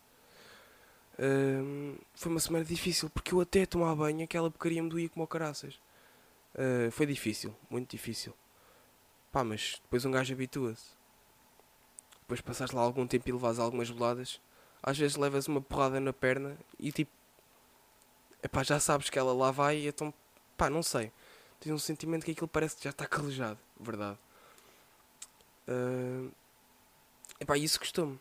Uh, 1.14 1.98
foi 2.14 2.30
uma 2.30 2.40
semana 2.42 2.66
difícil 2.66 3.10
porque 3.10 3.34
eu 3.34 3.40
até 3.40 3.66
tomar 3.66 3.96
banho 3.96 4.26
aquela 4.26 4.52
porcaria 4.52 4.84
me 4.84 4.90
doía 4.90 5.08
como 5.08 5.26
caraças. 5.26 5.80
Uh, 6.54 6.92
foi 6.92 7.06
difícil, 7.06 7.56
muito 7.70 7.92
difícil. 7.92 8.34
Pá, 9.32 9.42
mas 9.42 9.80
depois 9.82 10.04
um 10.04 10.12
gajo 10.12 10.34
habitua-se. 10.34 10.98
Depois 12.24 12.42
passaste 12.42 12.76
lá 12.76 12.82
algum 12.82 13.08
tempo 13.08 13.30
e 13.30 13.32
levas 13.32 13.58
algumas 13.58 13.90
boladas. 13.90 14.42
Às 14.82 14.98
vezes 14.98 15.16
levas 15.16 15.48
uma 15.48 15.62
porrada 15.62 16.02
na 16.02 16.12
perna 16.12 16.58
e 16.78 16.92
tipo. 16.92 17.12
Epá, 18.44 18.64
já 18.64 18.82
sabes 18.82 19.10
que 19.10 19.18
ela 19.18 19.32
lá 19.32 19.50
vai 19.50 19.78
e 19.78 19.88
então. 19.88 20.14
Pá, 20.58 20.70
não 20.70 20.84
sei. 20.84 21.10
Tens 21.64 21.72
um 21.72 21.80
sentimento 21.80 22.26
que 22.26 22.32
aquilo 22.32 22.48
parece 22.48 22.76
que 22.76 22.84
já 22.84 22.90
está 22.90 23.08
calejado, 23.08 23.58
verdade. 23.80 24.20
Uh, 25.66 26.30
epá, 27.40 27.58
isso 27.58 27.80
costume. 27.80 28.20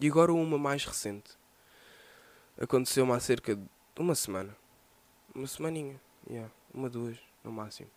E 0.00 0.08
agora 0.08 0.32
uma 0.32 0.58
mais 0.58 0.84
recente. 0.84 1.38
Aconteceu-me 2.60 3.12
há 3.12 3.20
cerca 3.20 3.54
de 3.54 3.62
uma 3.96 4.16
semana. 4.16 4.56
Uma 5.32 5.46
semaninha. 5.46 6.00
Yeah, 6.28 6.52
uma, 6.74 6.90
duas, 6.90 7.18
no 7.44 7.52
máximo. 7.52 7.88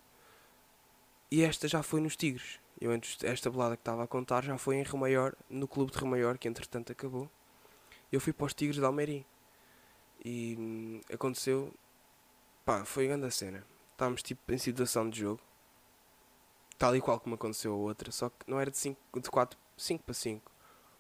E 1.32 1.42
esta 1.42 1.68
já 1.68 1.82
foi 1.82 2.00
nos 2.00 2.16
Tigres. 2.16 2.60
Eu 2.80 2.92
esta 3.24 3.50
bolada 3.50 3.76
que 3.76 3.82
estava 3.82 4.04
a 4.04 4.08
contar 4.08 4.44
já 4.44 4.56
foi 4.60 4.76
em 4.76 4.84
Rio 4.84 5.00
Maior, 5.00 5.36
no 5.50 5.68
clube 5.68 5.92
de 5.92 5.98
Rio 5.98 6.08
Maior, 6.08 6.38
que 6.38 6.48
entretanto 6.48 6.92
acabou. 6.92 7.28
Eu 8.12 8.22
fui 8.22 8.32
para 8.32 8.46
os 8.46 8.54
Tigres 8.54 8.76
de 8.76 8.86
Almeirim. 8.86 9.26
E 10.24 10.56
hum, 10.60 11.02
aconteceu. 11.12 11.74
Pá, 12.64 12.86
foi 12.86 13.08
grande 13.08 13.26
a 13.26 13.32
cena. 13.32 13.73
Estávamos 13.94 14.22
tipo 14.22 14.52
em 14.52 14.58
situação 14.58 15.10
de 15.10 15.22
jogo. 15.22 15.42
Tal 16.78 16.96
e 16.96 17.02
qual 17.02 17.20
como 17.20 17.36
aconteceu 17.36 17.74
a 17.74 17.78
outra. 17.78 18.12
Só 18.12 18.30
que 18.30 18.50
não 18.50 18.60
era 18.60 18.70
de 18.70 18.78
5 18.78 19.20
de 19.20 19.30
4, 19.30 19.58
5 19.78 20.04
para 20.04 20.14
5. 20.14 20.52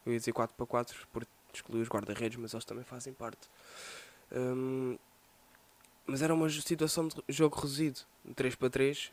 Eu 0.05 0.13
ia 0.13 0.19
dizer 0.19 0.31
4 0.31 0.55
para 0.55 0.65
4 0.65 1.07
por 1.11 1.27
excluir 1.53 1.81
os 1.81 1.89
guarda-redes, 1.89 2.37
mas 2.37 2.53
eles 2.53 2.65
também 2.65 2.83
fazem 2.83 3.13
parte. 3.13 3.49
Um, 4.31 4.97
mas 6.05 6.21
era 6.21 6.33
uma 6.33 6.49
situação 6.49 7.07
de 7.07 7.21
jogo 7.29 7.55
reduzido, 7.55 8.01
3 8.35 8.55
para 8.55 8.69
3, 8.69 9.11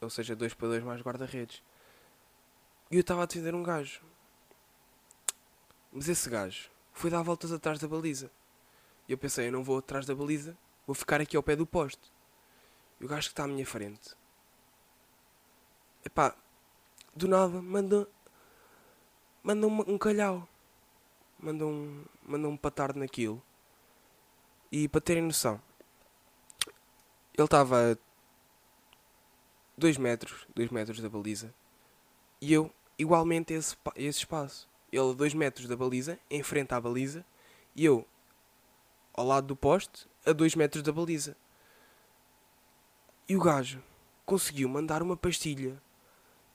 ou 0.00 0.10
seja, 0.10 0.36
2 0.36 0.54
para 0.54 0.68
2 0.68 0.82
mais 0.82 1.00
guarda-redes. 1.00 1.62
E 2.90 2.96
eu 2.96 3.00
estava 3.00 3.22
a 3.22 3.26
defender 3.26 3.54
um 3.54 3.62
gajo. 3.62 4.02
Mas 5.92 6.08
esse 6.08 6.28
gajo 6.28 6.70
foi 6.92 7.10
dar 7.10 7.22
voltas 7.22 7.52
atrás 7.52 7.78
da 7.78 7.88
baliza. 7.88 8.30
E 9.08 9.12
eu 9.12 9.18
pensei, 9.18 9.48
eu 9.48 9.52
não 9.52 9.64
vou 9.64 9.78
atrás 9.78 10.06
da 10.06 10.14
baliza, 10.14 10.56
vou 10.86 10.94
ficar 10.94 11.20
aqui 11.20 11.36
ao 11.36 11.42
pé 11.42 11.56
do 11.56 11.66
poste. 11.66 12.12
E 13.00 13.04
o 13.04 13.08
gajo 13.08 13.28
que 13.28 13.32
está 13.32 13.44
à 13.44 13.48
minha 13.48 13.66
frente. 13.66 14.14
Epá, 16.04 16.36
do 17.14 17.26
nada, 17.26 17.60
manda 17.62 18.06
manda 19.42 19.66
um, 19.66 19.80
um 19.92 19.98
calhau. 19.98 20.46
Manda 21.38 21.66
um, 21.66 22.04
manda 22.22 22.48
um 22.48 22.56
patardo 22.56 22.98
naquilo. 22.98 23.42
E 24.70 24.86
para 24.86 25.00
terem 25.00 25.22
noção, 25.22 25.60
ele 27.34 27.44
estava 27.44 27.92
a 27.92 27.96
2 29.76 29.96
metros, 29.96 30.46
2 30.54 30.70
metros 30.70 31.00
da 31.00 31.08
baliza. 31.08 31.52
E 32.40 32.52
eu, 32.52 32.72
igualmente, 32.98 33.52
esse, 33.52 33.76
esse 33.96 34.18
espaço. 34.18 34.68
Ele 34.92 35.10
a 35.10 35.14
2 35.14 35.34
metros 35.34 35.66
da 35.66 35.76
baliza, 35.76 36.18
em 36.30 36.42
frente 36.42 36.72
à 36.74 36.80
baliza. 36.80 37.24
E 37.74 37.84
eu, 37.84 38.06
ao 39.14 39.26
lado 39.26 39.46
do 39.46 39.56
poste, 39.56 40.06
a 40.24 40.32
2 40.32 40.54
metros 40.54 40.82
da 40.82 40.92
baliza. 40.92 41.36
E 43.30 43.36
o 43.36 43.40
gajo 43.40 43.80
conseguiu 44.26 44.68
mandar 44.68 45.04
uma 45.04 45.16
pastilha 45.16 45.80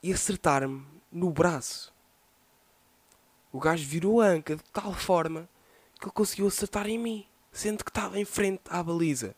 e 0.02 0.12
acertar-me 0.12 0.86
no 1.10 1.30
braço. 1.30 1.90
O 3.50 3.58
gajo 3.58 3.88
virou 3.88 4.20
a 4.20 4.26
anca 4.26 4.56
de 4.56 4.62
tal 4.64 4.92
forma 4.92 5.48
que 5.98 6.04
ele 6.04 6.12
conseguiu 6.12 6.46
acertar 6.46 6.86
em 6.86 6.98
mim, 6.98 7.26
sendo 7.50 7.82
que 7.82 7.88
estava 7.88 8.20
em 8.20 8.26
frente 8.26 8.60
à 8.68 8.82
baliza. 8.82 9.34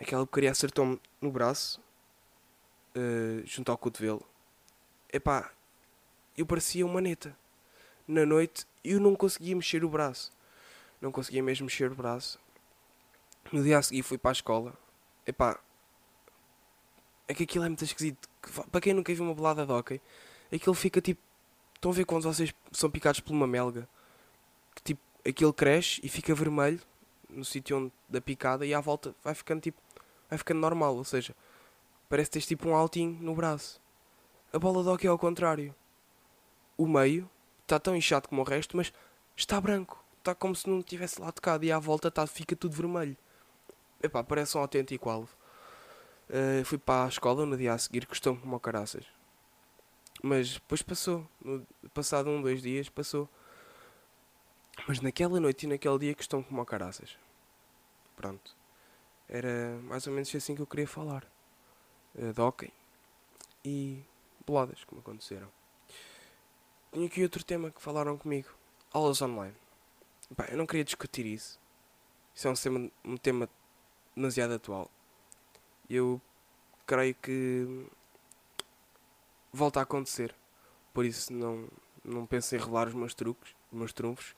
Aquela 0.00 0.24
porcaria 0.24 0.50
acertou-me 0.50 0.98
no 1.20 1.30
braço, 1.30 1.78
uh, 2.96 3.46
junto 3.46 3.70
ao 3.70 3.76
cotovelo. 3.76 4.26
Epá, 5.12 5.52
eu 6.38 6.46
parecia 6.46 6.86
uma 6.86 7.02
neta. 7.02 7.36
Na 8.08 8.24
noite 8.24 8.66
eu 8.82 8.98
não 8.98 9.14
conseguia 9.14 9.54
mexer 9.54 9.84
o 9.84 9.90
braço. 9.90 10.32
Não 11.02 11.12
conseguia 11.12 11.42
mesmo 11.42 11.66
mexer 11.66 11.92
o 11.92 11.94
braço. 11.94 12.42
No 13.52 13.62
dia 13.62 13.78
a 13.78 13.82
seguir 13.82 14.02
fui 14.02 14.18
para 14.18 14.30
a 14.30 14.32
escola. 14.32 14.74
Epá, 15.26 15.58
é 17.28 17.34
que 17.34 17.44
aquilo 17.44 17.64
é 17.64 17.68
muito 17.68 17.84
esquisito. 17.84 18.28
Para 18.70 18.80
quem 18.80 18.92
nunca 18.92 19.14
viu 19.14 19.24
uma 19.24 19.34
bolada 19.34 19.64
de 19.64 19.72
hockey, 19.72 20.00
aquilo 20.52 20.74
fica 20.74 21.00
tipo 21.00 21.20
Estão 21.84 21.92
a 21.92 21.94
ver 21.96 22.06
quando 22.06 22.22
vocês 22.22 22.54
são 22.72 22.90
picados 22.90 23.20
por 23.20 23.34
uma 23.34 23.46
melga? 23.46 23.86
Que 24.74 24.82
tipo, 24.82 25.02
aquilo 25.28 25.52
cresce 25.52 26.00
e 26.02 26.08
fica 26.08 26.34
vermelho 26.34 26.80
no 27.28 27.44
sítio 27.44 27.76
onde 27.76 27.92
da 28.08 28.22
picada 28.22 28.64
e 28.64 28.72
à 28.72 28.80
volta 28.80 29.14
vai 29.22 29.34
ficando 29.34 29.60
tipo. 29.60 29.78
Vai 30.30 30.38
ficando 30.38 30.60
normal, 30.60 30.96
ou 30.96 31.04
seja, 31.04 31.36
parece 32.08 32.30
tens 32.30 32.46
tipo 32.46 32.70
um 32.70 32.74
altinho 32.74 33.18
no 33.20 33.34
braço. 33.34 33.82
A 34.50 34.58
bola 34.58 34.82
de 34.82 34.88
hockey 34.88 35.06
é 35.06 35.10
ao 35.10 35.18
contrário. 35.18 35.74
O 36.78 36.86
meio 36.86 37.28
está 37.64 37.78
tão 37.78 37.94
inchado 37.94 38.30
como 38.30 38.40
o 38.40 38.44
resto, 38.44 38.78
mas 38.78 38.90
está 39.36 39.60
branco. 39.60 40.02
Está 40.20 40.34
como 40.34 40.56
se 40.56 40.66
não 40.66 40.82
tivesse 40.82 41.20
lá 41.20 41.30
tocado 41.30 41.66
e 41.66 41.70
à 41.70 41.78
volta 41.78 42.10
tá, 42.10 42.26
fica 42.26 42.56
tudo 42.56 42.74
vermelho. 42.74 43.14
Epá, 44.04 44.22
parece 44.22 44.54
um 44.58 44.60
autêntico 44.60 45.08
alvo. 45.08 45.34
Uh, 46.28 46.62
fui 46.66 46.76
para 46.76 47.06
a 47.06 47.08
escola 47.08 47.46
no 47.46 47.56
dia 47.56 47.72
a 47.72 47.78
seguir, 47.78 48.06
custou-me 48.06 48.38
como 48.38 48.60
caraças. 48.60 49.06
Mas 50.22 50.54
depois 50.54 50.82
passou. 50.82 51.26
No, 51.42 51.66
passado 51.94 52.28
um, 52.28 52.42
dois 52.42 52.60
dias, 52.60 52.90
passou. 52.90 53.26
Mas 54.86 55.00
naquela 55.00 55.40
noite 55.40 55.64
e 55.64 55.68
naquele 55.70 55.98
dia 55.98 56.14
estão 56.18 56.42
como 56.42 56.62
caraças. 56.66 57.16
Pronto. 58.14 58.54
Era 59.26 59.78
mais 59.84 60.06
ou 60.06 60.12
menos 60.12 60.34
assim 60.34 60.54
que 60.54 60.60
eu 60.60 60.66
queria 60.66 60.86
falar. 60.86 61.24
Uh, 62.14 62.30
de 62.30 62.40
hockey 62.42 62.72
e 63.64 64.04
boladas, 64.46 64.84
como 64.84 65.00
aconteceram. 65.00 65.48
Tenho 66.92 67.06
aqui 67.06 67.22
outro 67.22 67.42
tema 67.42 67.70
que 67.70 67.80
falaram 67.80 68.18
comigo. 68.18 68.50
Aulas 68.92 69.22
online. 69.22 69.56
Bem, 70.36 70.48
eu 70.50 70.58
não 70.58 70.66
queria 70.66 70.84
discutir 70.84 71.24
isso. 71.24 71.58
Isso 72.34 72.46
é 72.46 72.50
um 72.50 72.54
tema, 72.54 72.90
um 73.02 73.16
tema 73.16 73.48
demasiado 74.16 74.54
atual. 74.54 74.90
Eu 75.88 76.20
creio 76.86 77.14
que 77.14 77.86
volta 79.52 79.80
a 79.80 79.82
acontecer. 79.82 80.34
Por 80.92 81.04
isso 81.04 81.32
não, 81.32 81.68
não 82.04 82.26
penso 82.26 82.54
em 82.54 82.58
revelar 82.58 82.88
os 82.88 82.94
meus 82.94 83.14
truques, 83.14 83.54
os 83.70 83.78
meus 83.78 83.92
trunfos. 83.92 84.34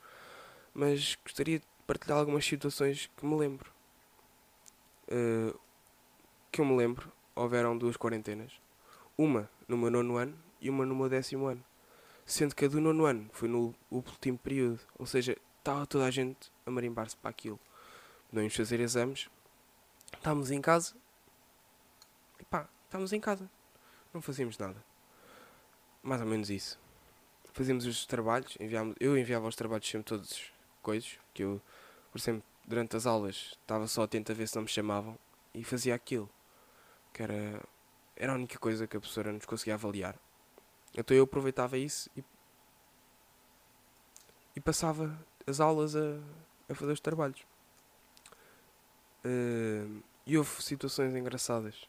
Mas 0.73 1.17
gostaria 1.25 1.59
de 1.59 1.67
partilhar 1.87 2.19
algumas 2.19 2.45
situações 2.45 3.11
que 3.17 3.27
me 3.27 3.37
lembro. 3.37 3.71
Uh, 5.09 5.59
que 6.51 6.61
eu 6.61 6.65
me 6.65 6.77
lembro, 6.77 7.11
houveram 7.35 7.77
duas 7.77 7.97
quarentenas. 7.97 8.53
Uma 9.17 9.49
no 9.67 9.77
meu 9.77 9.91
nono 9.91 10.17
ano 10.17 10.37
e 10.61 10.69
uma 10.69 10.85
no 10.85 10.95
meu 10.95 11.09
décimo 11.09 11.47
ano. 11.47 11.65
Sendo 12.25 12.55
que 12.55 12.65
a 12.65 12.69
do 12.69 12.81
nono 12.81 13.05
ano 13.05 13.31
foi 13.33 13.49
no 13.49 13.75
último 13.91 14.39
período. 14.39 14.81
Ou 14.99 15.07
seja, 15.07 15.37
estava 15.59 15.87
toda 15.87 16.07
a 16.07 16.11
gente 16.11 16.51
a 16.65 16.71
marimbar-se 16.71 17.17
para 17.17 17.31
aquilo. 17.31 17.59
Não 18.33 18.43
íamos 18.43 18.57
fazer 18.57 18.81
exames. 18.81 19.29
Estávamos 20.15 20.51
em 20.51 20.61
casa. 20.61 20.95
E 22.41 22.45
pá, 22.45 22.69
estávamos 22.85 23.13
em 23.13 23.21
casa. 23.21 23.51
Não 24.13 24.21
fazíamos 24.21 24.59
nada. 24.59 24.83
Mais 26.03 26.21
ou 26.21 26.27
menos 26.27 26.51
isso. 26.51 26.79
Fazíamos 27.53 27.87
os 27.87 28.07
trabalhos. 28.07 28.57
Enviámos, 28.61 28.95
eu 29.01 29.17
enviava 29.17 29.47
os 29.47 29.57
trabalhos 29.57 29.89
sempre 29.89 30.07
todos 30.07 30.53
coisas. 30.83 31.19
Que 31.33 31.43
eu, 31.43 31.61
por 32.13 32.19
exemplo, 32.19 32.43
durante 32.67 32.97
as 32.97 33.07
aulas 33.07 33.57
estava 33.61 33.87
só 33.87 34.03
atento 34.03 34.33
a 34.33 34.35
ver 34.35 34.49
se 34.49 34.57
não 34.57 34.63
me 34.63 34.69
chamavam. 34.69 35.19
E 35.55 35.65
fazia 35.65 35.95
aquilo. 35.95 36.29
Que 37.13 37.23
era, 37.23 37.63
era 38.15 38.33
a 38.33 38.35
única 38.35 38.59
coisa 38.59 38.87
que 38.87 38.97
a 38.97 39.01
professora 39.01 39.33
nos 39.33 39.47
conseguia 39.47 39.75
avaliar. 39.75 40.19
Então 40.97 41.17
eu 41.17 41.25
aproveitava 41.25 41.77
isso 41.77 42.09
e, 42.17 42.25
e 44.55 44.61
passava 44.61 45.19
as 45.47 45.61
aulas 45.61 45.95
a, 45.95 46.19
a 46.69 46.75
fazer 46.75 46.93
os 46.93 47.01
trabalhos. 47.01 47.41
Uh, 49.27 50.05
e 50.25 50.39
houve 50.39 50.63
situações 50.63 51.17
engraçadas. 51.17 51.89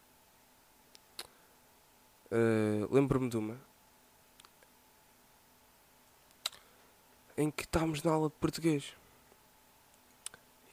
Uh, 2.32 2.92
Lembro-me 2.92 3.30
de 3.30 3.38
uma 3.38 3.60
em 7.38 7.52
que 7.52 7.64
estávamos 7.64 8.02
na 8.02 8.12
aula 8.12 8.30
de 8.30 8.36
português 8.36 8.96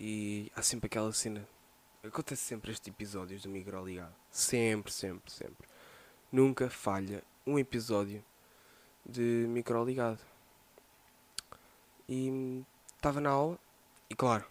e 0.00 0.50
há 0.56 0.62
sempre 0.62 0.86
aquela 0.86 1.12
cena. 1.12 1.46
Acontece 2.02 2.42
sempre 2.42 2.72
estes 2.72 2.88
episódios 2.88 3.42
do 3.42 3.50
micro 3.50 3.84
ligado. 3.84 4.14
Sempre, 4.30 4.90
sempre, 4.90 5.30
sempre. 5.30 5.68
Nunca 6.32 6.70
falha 6.70 7.22
um 7.46 7.58
episódio 7.58 8.24
de 9.04 9.46
micro 9.48 9.84
ligado. 9.84 10.20
E 12.08 12.64
estava 12.96 13.20
na 13.20 13.30
aula 13.30 13.58
e 14.08 14.14
claro, 14.14 14.46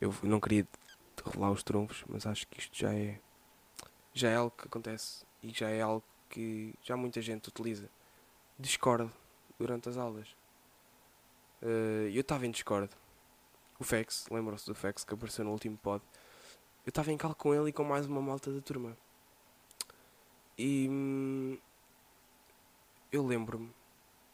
eu 0.00 0.14
não 0.22 0.40
queria 0.40 0.66
revelar 1.24 1.50
os 1.50 1.62
trunfos, 1.62 2.04
mas 2.08 2.26
acho 2.26 2.46
que 2.48 2.58
isto 2.58 2.76
já 2.76 2.94
é 2.94 3.20
já 4.14 4.28
é 4.28 4.36
algo 4.36 4.54
que 4.56 4.66
acontece 4.66 5.24
e 5.42 5.50
já 5.50 5.70
é 5.70 5.80
algo 5.80 6.04
que 6.28 6.74
já 6.82 6.96
muita 6.96 7.20
gente 7.20 7.48
utiliza. 7.48 7.88
Discord 8.58 9.10
durante 9.58 9.88
as 9.88 9.96
aulas. 9.96 10.28
Uh, 11.62 12.08
eu 12.12 12.20
estava 12.20 12.46
em 12.46 12.50
Discord. 12.50 12.90
O 13.78 13.84
Fex, 13.84 14.26
lembram-se 14.30 14.66
do 14.66 14.74
Fex 14.74 15.04
que 15.04 15.14
apareceu 15.14 15.44
no 15.44 15.50
último 15.50 15.76
pod. 15.76 16.02
Eu 16.84 16.90
estava 16.90 17.10
em 17.12 17.16
cal 17.16 17.34
com 17.34 17.54
ele 17.54 17.70
e 17.70 17.72
com 17.72 17.84
mais 17.84 18.06
uma 18.06 18.20
malta 18.20 18.52
da 18.52 18.60
turma. 18.60 18.96
E 20.58 20.88
hum, 20.90 21.58
eu 23.10 23.26
lembro-me 23.26 23.70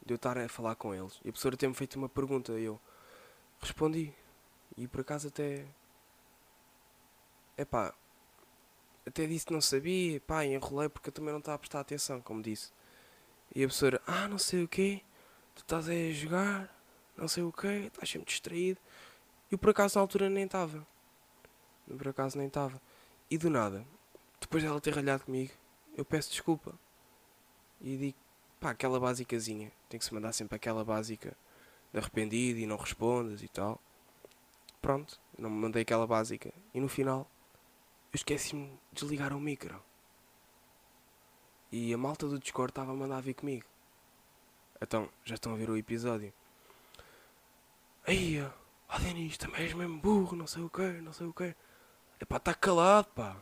de 0.05 0.15
eu 0.15 0.17
estar 0.17 0.37
a 0.39 0.49
falar 0.49 0.75
com 0.75 0.95
eles 0.95 1.21
e 1.25 1.29
a 1.29 1.33
professora 1.33 1.57
ter-me 1.57 1.75
feito 1.75 1.97
uma 1.97 2.09
pergunta 2.09 2.53
e 2.59 2.65
eu 2.65 2.81
respondi. 3.61 4.13
E 4.79 4.87
por 4.87 5.01
acaso 5.01 5.29
até. 5.29 5.67
Epá. 7.57 7.93
Até 9.05 9.27
disse 9.27 9.47
que 9.47 9.53
não 9.53 9.61
sabia, 9.61 10.21
pá, 10.21 10.45
enrolei 10.45 10.89
porque 10.89 11.09
eu 11.09 11.13
também 11.13 11.33
não 11.33 11.41
estava 11.41 11.57
a 11.57 11.59
prestar 11.59 11.81
atenção, 11.81 12.21
como 12.21 12.43
disse. 12.43 12.71
E 13.55 13.65
a 13.65 13.67
professora, 13.67 14.01
ah, 14.07 14.29
não 14.29 14.39
sei 14.39 14.63
o 14.65 14.69
quê, 14.69 15.03
tu 15.55 15.63
estás 15.63 15.89
aí 15.89 16.11
a 16.11 16.15
jogar, 16.15 16.83
não 17.17 17.27
sei 17.27 17.43
o 17.43 17.51
quê, 17.51 17.87
estás 17.87 18.09
sempre 18.11 18.29
distraído. 18.29 18.79
E 19.51 19.57
por 19.57 19.71
acaso 19.71 19.97
na 19.97 20.03
altura 20.03 20.29
nem 20.29 20.45
estava. 20.45 20.87
Por 21.87 22.09
acaso 22.09 22.37
nem 22.37 22.49
estava. 22.49 22.81
E 23.31 23.39
do 23.39 23.49
nada, 23.49 23.85
depois 24.39 24.63
dela 24.63 24.81
ter 24.81 24.95
ralhado 24.95 25.25
comigo, 25.25 25.53
eu 25.97 26.05
peço 26.05 26.31
desculpa. 26.31 26.79
E 27.81 27.97
digo, 27.97 28.19
pá, 28.61 28.71
aquela 28.71 29.01
básicazinha. 29.01 29.73
Tem 29.89 29.99
que 29.99 30.05
se 30.05 30.13
mandar 30.13 30.33
sempre 30.33 30.55
aquela 30.57 30.85
básica 30.85 31.35
de 31.93 31.99
arrependido 31.99 32.61
e 32.61 32.67
não 32.67 32.77
respondas 32.77 33.43
e 33.43 33.49
tal. 33.49 33.81
Pronto, 34.81 35.21
não 35.37 35.51
me 35.51 35.57
mandei 35.57 35.83
aquela 35.83 36.07
básica. 36.07 36.53
E 36.73 36.81
no 36.81 36.89
final, 36.89 37.29
eu 38.13 38.17
esqueci-me 38.17 38.69
de 38.93 39.01
desligar 39.01 39.33
o 39.33 39.41
micro. 39.41 39.83
E 41.71 41.93
a 41.93 41.99
malta 41.99 42.27
do 42.27 42.39
Discord 42.39 42.71
estava 42.71 42.93
a 42.93 42.95
mandar 42.95 43.21
vir 43.21 43.35
comigo. 43.35 43.67
Então, 44.81 45.09
já 45.25 45.35
estão 45.35 45.53
a 45.53 45.57
ver 45.57 45.69
o 45.69 45.77
episódio. 45.77 46.33
Aí, 48.07 48.41
ó 48.89 48.99
Denis, 48.99 49.37
também 49.37 49.63
és 49.63 49.75
mesmo 49.75 50.01
burro, 50.01 50.35
não 50.35 50.47
sei 50.47 50.63
o 50.63 50.71
quê, 50.71 51.01
não 51.03 51.13
sei 51.13 51.27
o 51.27 51.33
quê. 51.33 51.55
É 52.19 52.25
pá, 52.25 52.39
está 52.39 52.55
calado, 52.55 53.09
pá. 53.15 53.37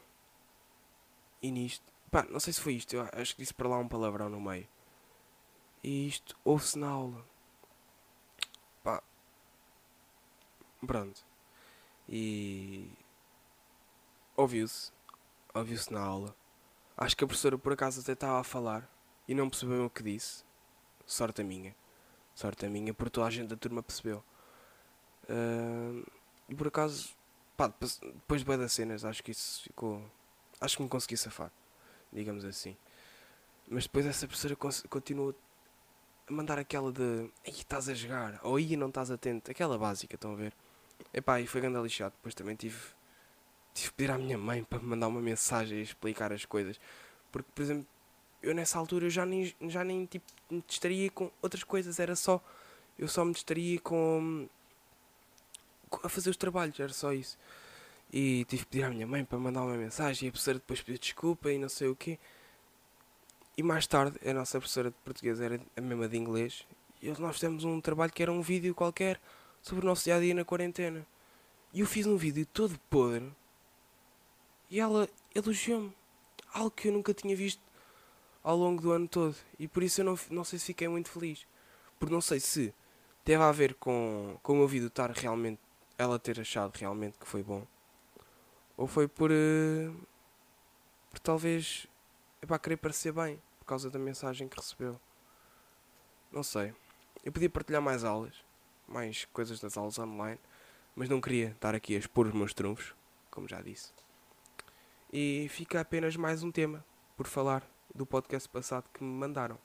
E 1.41 1.51
nisto, 1.51 1.85
pá, 2.11 2.25
não 2.29 2.41
sei 2.41 2.53
se 2.53 2.61
foi 2.61 2.75
isto, 2.75 2.95
eu 2.95 3.09
acho 3.13 3.35
que 3.37 3.43
disse 3.43 3.55
para 3.55 3.69
lá 3.69 3.79
um 3.79 3.89
palavrão 3.89 4.29
no 4.29 4.41
meio. 4.41 4.67
E 5.83 6.09
isto 6.09 6.37
ouve-se 6.45 6.79
na 6.79 6.89
aula. 6.89 7.25
Pá. 8.83 9.03
Pronto. 10.85 11.25
E. 12.09 12.91
Ouviu-se. 14.37 14.93
Ouviu-se 15.55 15.93
na 15.93 16.01
aula. 16.01 16.35
Acho 16.97 17.17
que 17.17 17.25
a 17.25 17.27
professora 17.27 17.59
por 17.59 17.73
acaso 17.73 18.01
até 18.01 18.13
estava 18.13 18.41
a 18.41 18.45
falar 18.45 18.91
e 19.29 19.35
não 19.35 19.51
percebeu 19.51 19.85
o 19.85 19.91
que 19.91 20.03
disse. 20.03 20.45
Sorte 21.05 21.43
a 21.43 21.45
minha. 21.45 21.75
Sorte 22.35 22.67
a 22.67 22.71
minha, 22.71 22.93
porque 22.93 23.11
toda 23.11 23.27
a 23.27 23.31
gente 23.31 23.49
da 23.49 23.57
turma 23.57 23.83
percebeu. 23.83 24.23
Uh, 25.25 26.05
e 26.49 26.55
por 26.55 26.69
acaso, 26.69 27.17
pá, 27.57 27.69
depois 27.69 28.45
de 28.45 28.57
das 28.57 28.73
cenas, 28.73 29.05
acho 29.05 29.23
que 29.23 29.31
isso 29.31 29.63
ficou. 29.63 30.03
Acho 30.61 30.77
que 30.77 30.83
me 30.83 30.89
consegui 30.89 31.17
safar, 31.17 31.51
digamos 32.13 32.45
assim. 32.45 32.77
Mas 33.69 33.85
depois 33.85 34.07
essa 34.07 34.27
professora 34.27 34.57
continuou 34.89 35.35
a 36.29 36.33
mandar 36.33 36.59
aquela 36.59 36.93
de 36.93 37.31
aí 37.45 37.53
estás 37.53 37.89
a 37.89 37.95
jogar, 37.95 38.41
ou 38.43 38.57
aí 38.57 38.77
não 38.77 38.89
estás 38.89 39.11
atento, 39.11 39.51
aquela 39.51 39.77
básica, 39.77 40.15
estão 40.15 40.33
a 40.33 40.37
ver? 40.37 40.55
Epá, 41.13 41.41
e 41.41 41.47
foi 41.47 41.61
grande 41.61 41.81
lixado. 41.81 42.13
Depois 42.17 42.35
também 42.35 42.55
tive, 42.55 42.79
tive 43.75 43.91
que 43.91 43.95
pedir 43.95 44.11
à 44.11 44.19
minha 44.19 44.39
mãe 44.39 44.63
para 44.65 44.79
me 44.79 44.87
mandar 44.87 45.09
uma 45.09 45.21
mensagem 45.21 45.79
e 45.79 45.83
explicar 45.83 46.33
as 46.33 46.45
coisas. 46.45 46.79
Porque, 47.33 47.49
por 47.55 47.63
exemplo, 47.63 47.87
eu 48.43 48.55
nessa 48.55 48.79
altura 48.79 49.07
eu 49.07 49.11
já 49.11 49.27
nem, 49.27 49.55
já 49.63 49.83
nem 49.83 50.07
tipo, 50.07 50.25
me 50.51 50.63
distraía 50.67 51.11
com 51.11 51.31
outras 51.43 51.65
coisas, 51.65 51.99
era 51.99 52.15
só. 52.15 52.43
Eu 52.99 53.09
só 53.09 53.25
me 53.25 53.33
distraía 53.33 53.81
com. 53.81 54.49
com 55.91 56.07
a 56.07 56.09
fazer 56.09 56.31
os 56.31 56.37
trabalhos, 56.37 56.79
era 56.79 56.93
só 56.93 57.13
isso. 57.13 57.39
E 58.13 58.45
tive 58.45 58.65
que 58.65 58.71
pedir 58.71 58.85
à 58.85 58.91
minha 58.91 59.07
mãe 59.07 59.25
para 59.25 59.39
mandar 59.39 59.63
uma 59.63 59.77
mensagem 59.77 60.27
e 60.27 60.29
a 60.29 60.33
professora 60.33 60.59
depois 60.59 60.81
pediu 60.81 60.99
desculpa 60.99 61.51
e 61.51 61.59
não 61.59 61.69
sei 61.69 61.89
o 61.89 61.97
quê. 61.97 62.19
E 63.57 63.63
mais 63.63 63.87
tarde, 63.87 64.19
a 64.29 64.33
nossa 64.33 64.59
professora 64.59 64.91
de 64.91 64.97
português 65.05 65.41
era 65.41 65.61
a 65.77 65.81
mesma 65.81 66.09
de 66.09 66.17
inglês. 66.17 66.67
E 67.03 67.11
nós 67.19 67.37
fizemos 67.37 67.65
um 67.65 67.81
trabalho 67.81 68.13
que 68.13 68.23
era 68.23 68.31
um 68.31 68.43
vídeo 68.43 68.75
qualquer 68.75 69.21
sobre 69.63 69.85
o 69.85 69.89
nosso 69.89 70.05
dia 70.05 70.17
a 70.17 70.21
dia 70.21 70.35
na 70.35 70.45
quarentena. 70.45 71.07
E 71.73 71.81
eu 71.81 71.87
fiz 71.87 72.07
um 72.07 72.17
vídeo 72.17 72.47
todo 72.47 72.79
podre. 72.91 73.31
E 74.71 74.81
ela 74.81 75.09
elogiou-me. 75.35 75.93
Algo 76.53 76.71
que 76.71 76.89
eu 76.89 76.93
nunca 76.93 77.13
tinha 77.13 77.37
visto 77.37 77.61
ao 78.43 78.57
longo 78.57 78.81
do 78.81 78.93
ano 78.93 79.07
todo. 79.07 79.37
E 79.59 79.69
por 79.69 79.83
isso 79.83 80.01
eu 80.01 80.05
não, 80.05 80.19
não 80.31 80.45
sei 80.45 80.59
se 80.59 80.67
fiquei 80.67 80.89
muito 80.89 81.11
feliz. 81.11 81.47
Porque 81.99 82.15
não 82.15 82.21
sei 82.21 82.41
se 82.41 82.75
teve 83.25 83.43
a 83.43 83.53
ver 83.53 83.75
com, 83.75 84.39
com 84.43 84.53
o 84.53 84.57
meu 84.57 84.69
vídeo 84.69 84.89
estar 84.89 85.11
realmente. 85.11 85.61
Ela 85.99 86.19
ter 86.19 86.41
achado 86.41 86.75
realmente 86.77 87.19
que 87.19 87.27
foi 87.27 87.43
bom. 87.43 87.67
Ou 88.77 88.87
foi 88.87 89.09
por. 89.09 89.31
Uh, 89.31 89.95
por 91.11 91.19
talvez. 91.19 91.87
É 92.41 92.47
para 92.47 92.59
querer 92.59 92.77
parecer 92.77 93.13
bem 93.13 93.41
por 93.59 93.65
causa 93.67 93.91
da 93.91 93.99
mensagem 93.99 94.47
que 94.47 94.57
recebeu. 94.57 95.01
Não 96.31 96.43
sei. 96.43 96.73
Eu 97.25 97.33
podia 97.33 97.51
partilhar 97.51 97.83
mais 97.83 98.05
aulas, 98.05 98.45
mais 98.87 99.25
coisas 99.27 99.61
das 99.61 99.77
aulas 99.77 99.99
online, 99.99 100.41
mas 100.95 101.09
não 101.09 101.21
queria 101.21 101.49
estar 101.49 101.75
aqui 101.75 101.95
a 101.95 101.99
expor 101.99 102.27
os 102.27 102.35
meus 102.35 102.55
trunfos, 102.55 102.95
como 103.31 103.49
já 103.49 103.61
disse. 103.61 103.93
E 105.13 105.47
fica 105.51 105.81
apenas 105.81 106.17
mais 106.17 106.43
um 106.43 106.51
tema 106.51 106.85
por 107.17 107.27
falar 107.27 107.63
do 107.95 108.05
podcast 108.05 108.49
passado 108.49 108.89
que 108.93 109.03
me 109.03 109.11
mandaram, 109.11 109.59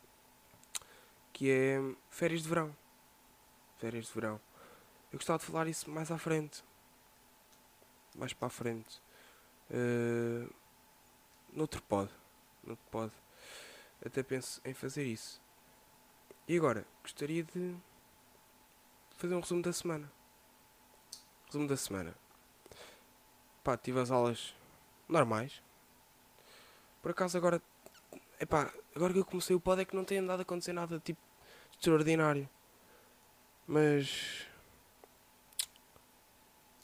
que 1.34 1.50
é 1.50 1.80
férias 2.10 2.44
de 2.44 2.50
verão. 2.50 2.76
Férias 3.78 4.06
de 4.08 4.14
verão. 4.14 4.40
Eu 5.12 5.18
gostava 5.18 5.40
de 5.40 5.46
falar 5.46 5.68
isso 5.68 5.90
mais 5.90 6.12
à 6.12 6.18
frente. 6.18 6.64
mais 8.16 8.34
para 8.34 8.48
a 8.48 8.50
frente. 8.50 9.02
Uh, 9.70 10.54
noutro 11.52 11.82
pod. 11.82 12.12
Noutro 12.64 12.86
pod. 12.92 13.14
Até 14.06 14.24
penso 14.24 14.62
em 14.64 14.74
fazer 14.74 15.06
isso. 15.06 15.42
E 16.48 16.58
agora, 16.58 16.86
gostaria 17.02 17.44
de 17.44 17.76
fazer 19.22 19.36
um 19.36 19.40
resumo 19.40 19.62
da 19.62 19.72
semana. 19.72 20.12
Resumo 21.46 21.68
da 21.68 21.78
semana. 21.78 22.16
Pá, 23.64 23.78
tive 23.78 24.00
as 24.00 24.10
aulas 24.10 24.56
normais. 25.08 25.62
Por 27.02 27.12
acaso 27.12 27.38
agora. 27.38 27.62
Epá, 28.40 28.74
agora 28.96 29.14
que 29.14 29.20
eu 29.20 29.26
comecei 29.26 29.56
o 29.56 29.60
pod 29.60 29.80
é 29.80 29.86
que 29.86 29.96
não 29.96 30.04
tem 30.04 30.18
andado 30.18 30.40
a 30.40 30.42
acontecer 30.42 30.74
nada 30.74 31.00
tipo 31.00 31.22
extraordinário. 31.72 32.50
Mas. 33.68 34.48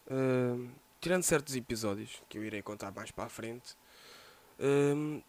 Uh, 0.05 0.69
tirando 1.01 1.23
certos 1.23 1.55
episódios 1.55 2.21
que 2.29 2.37
eu 2.37 2.43
irei 2.43 2.61
contar 2.61 2.91
mais 2.91 3.11
para 3.11 3.25
a 3.25 3.29
frente, 3.29 3.75
uh, 4.59 5.23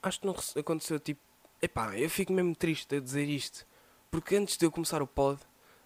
acho 0.00 0.20
que 0.20 0.26
não 0.26 0.36
aconteceu 0.56 1.00
tipo. 1.00 1.20
Epá, 1.60 1.98
eu 1.98 2.08
fico 2.08 2.32
mesmo 2.32 2.54
triste 2.54 2.94
a 2.94 3.00
dizer 3.00 3.28
isto. 3.28 3.66
Porque 4.10 4.36
antes 4.36 4.56
de 4.56 4.66
eu 4.66 4.70
começar 4.70 5.02
o 5.02 5.06
pod, 5.06 5.40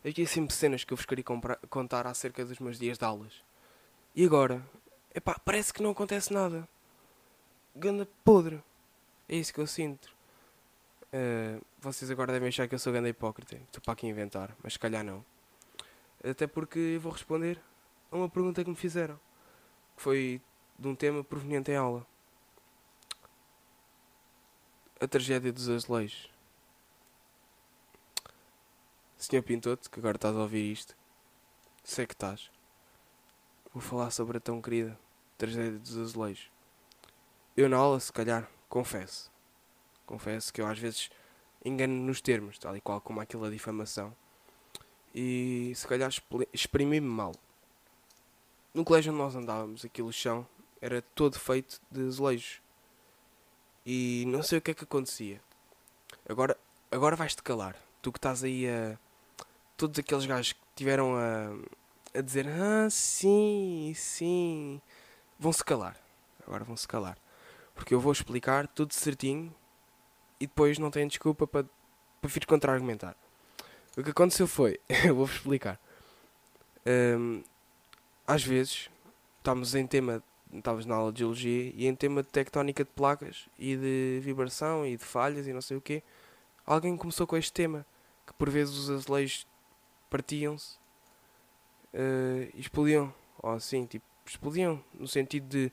havia 0.09 0.27
sempre 0.27 0.55
cenas 0.55 0.85
que 0.85 0.93
eu 0.93 0.97
vos 0.97 1.05
queria 1.05 1.25
contar 1.69 2.07
acerca 2.07 2.45
dos 2.45 2.59
meus 2.61 2.79
dias 2.79 2.97
de 2.97 3.05
aulas. 3.05 3.43
E 4.15 4.25
agora, 4.25 4.65
epá, 5.15 5.39
parece 5.45 5.73
que 5.73 5.83
não 5.83 5.91
acontece 5.91 6.33
nada. 6.33 6.69
Ganda 7.75 8.09
podre. 8.25 8.63
É 9.29 9.37
isso 9.37 9.53
que 9.53 9.61
eu 9.61 9.67
sinto. 9.67 10.15
Uh, 11.07 11.61
vocês 11.81 12.11
agora 12.11 12.33
devem 12.33 12.49
achar 12.49 12.69
que 12.69 12.75
eu 12.75 12.79
sou 12.79 12.93
ganda 12.93 13.09
hipócrita. 13.09 13.57
Estou 13.57 13.83
para 13.83 13.93
aqui 13.93 14.07
inventar, 14.07 14.57
mas 14.63 14.75
se 14.75 14.79
calhar 14.79 15.05
não. 15.05 15.25
Até 16.23 16.47
porque 16.47 16.79
eu 16.79 17.01
vou 17.01 17.13
responder 17.13 17.61
a 18.11 18.17
uma 18.17 18.29
pergunta 18.29 18.63
que 18.63 18.71
me 18.71 18.77
fizeram. 18.77 19.19
Que 19.97 20.03
foi 20.03 20.41
de 20.79 20.89
um 20.89 20.95
tema 20.95 21.25
proveniente 21.25 21.71
em 21.71 21.77
aula. 21.77 22.07
A 25.01 25.07
tragédia 25.07 25.53
dos 25.53 25.69
azulejos. 25.69 26.36
Senhor 29.27 29.43
Pintoto, 29.43 29.91
que 29.91 29.99
agora 29.99 30.17
estás 30.17 30.37
a 30.37 30.39
ouvir 30.39 30.71
isto, 30.71 30.97
sei 31.83 32.07
que 32.07 32.15
estás. 32.15 32.49
Vou 33.75 33.83
falar 33.83 34.13
sobre 34.13 34.39
a 34.39 34.41
tão 34.41 34.63
querida 34.63 34.97
tragédia 35.37 35.81
dos 35.81 35.97
azulejos. 35.97 36.49
Eu 37.57 37.69
na 37.69 37.77
aula, 37.77 37.99
se 37.99 38.13
calhar, 38.13 38.49
confesso. 38.69 39.29
Confesso 40.07 40.53
que 40.53 40.61
eu 40.61 40.67
às 40.69 40.79
vezes 40.79 41.11
engano 41.65 41.93
nos 41.93 42.21
termos, 42.21 42.57
tal 42.57 42.77
e 42.77 42.81
qual 42.81 43.01
como 43.01 43.21
aquela 43.21 43.51
difamação. 43.51 44.15
E 45.13 45.73
se 45.75 45.89
calhar 45.89 46.09
exprimi-me 46.53 47.01
mal. 47.01 47.33
No 48.73 48.85
colégio 48.85 49.11
onde 49.11 49.23
nós 49.23 49.35
andávamos, 49.35 49.85
aquilo 49.85 50.13
chão 50.13 50.47
era 50.81 51.03
todo 51.03 51.37
feito 51.37 51.81
de 51.91 52.07
azulejos. 52.07 52.63
E 53.85 54.23
não 54.29 54.45
sei 54.45 54.59
o 54.59 54.63
que 54.63 54.71
é 54.71 54.75
que 54.75 54.85
acontecia. 54.85 55.43
Agora, 56.29 56.57
agora 56.93 57.17
vais-te 57.17 57.43
calar. 57.43 57.75
Tu 58.01 58.13
que 58.13 58.19
estás 58.19 58.45
aí 58.45 58.69
a. 58.69 58.97
Todos 59.77 59.99
aqueles 59.99 60.27
gajos 60.27 60.53
que 60.53 60.61
tiveram 60.75 61.17
a, 61.17 62.19
a 62.19 62.23
dizer 62.23 62.47
Ah, 62.49 62.89
sim, 62.91 63.93
sim. 63.95 64.81
Vão-se 65.39 65.65
calar. 65.65 65.97
Agora 66.47 66.65
vão-se 66.65 66.89
calar. 66.89 67.19
Porque 67.75 67.95
eu 67.95 68.01
vou 68.01 68.13
explicar 68.13 68.67
tudo 68.69 68.95
certinho 68.95 69.55
e 70.41 70.47
depois 70.47 70.79
não 70.79 70.91
têm 70.91 71.07
desculpa 71.07 71.47
para, 71.47 71.67
para 72.21 72.31
vir 72.31 72.47
contra-argumentar. 72.47 73.17
O 73.97 74.03
que 74.03 74.11
aconteceu 74.11 74.47
foi, 74.47 74.79
eu 75.05 75.15
vou-vos 75.15 75.37
explicar. 75.37 75.81
Um, 76.87 77.43
às 78.27 78.43
vezes, 78.45 78.91
estamos 79.39 79.75
em 79.75 79.87
tema, 79.87 80.23
estávamos 80.53 80.87
na 80.87 80.95
aula 80.95 81.13
de 81.13 81.21
geologia 81.21 81.73
e 81.75 81.87
em 81.87 81.95
tema 81.95 82.23
de 82.23 82.29
tectónica 82.29 82.85
de 82.85 82.91
placas 82.91 83.49
e 83.59 83.77
de 83.77 84.21
vibração 84.23 84.87
e 84.87 84.97
de 84.97 85.05
falhas 85.05 85.47
e 85.47 85.53
não 85.53 85.63
sei 85.63 85.77
o 85.77 85.81
quê. 85.81 86.03
Alguém 86.65 86.97
começou 86.97 87.27
com 87.27 87.37
este 87.37 87.53
tema, 87.53 87.87
que 88.27 88.33
por 88.35 88.51
vezes 88.51 88.77
os 88.77 88.91
azulejos 88.91 89.47
partiam-se 90.17 90.77
uh, 91.93 92.51
e 92.55 92.61
explodiam, 92.61 93.13
ou 93.43 93.53
assim, 93.53 93.85
tipo, 93.85 94.05
explodiam, 94.25 94.83
no 94.95 95.07
sentido 95.07 95.47
de 95.47 95.73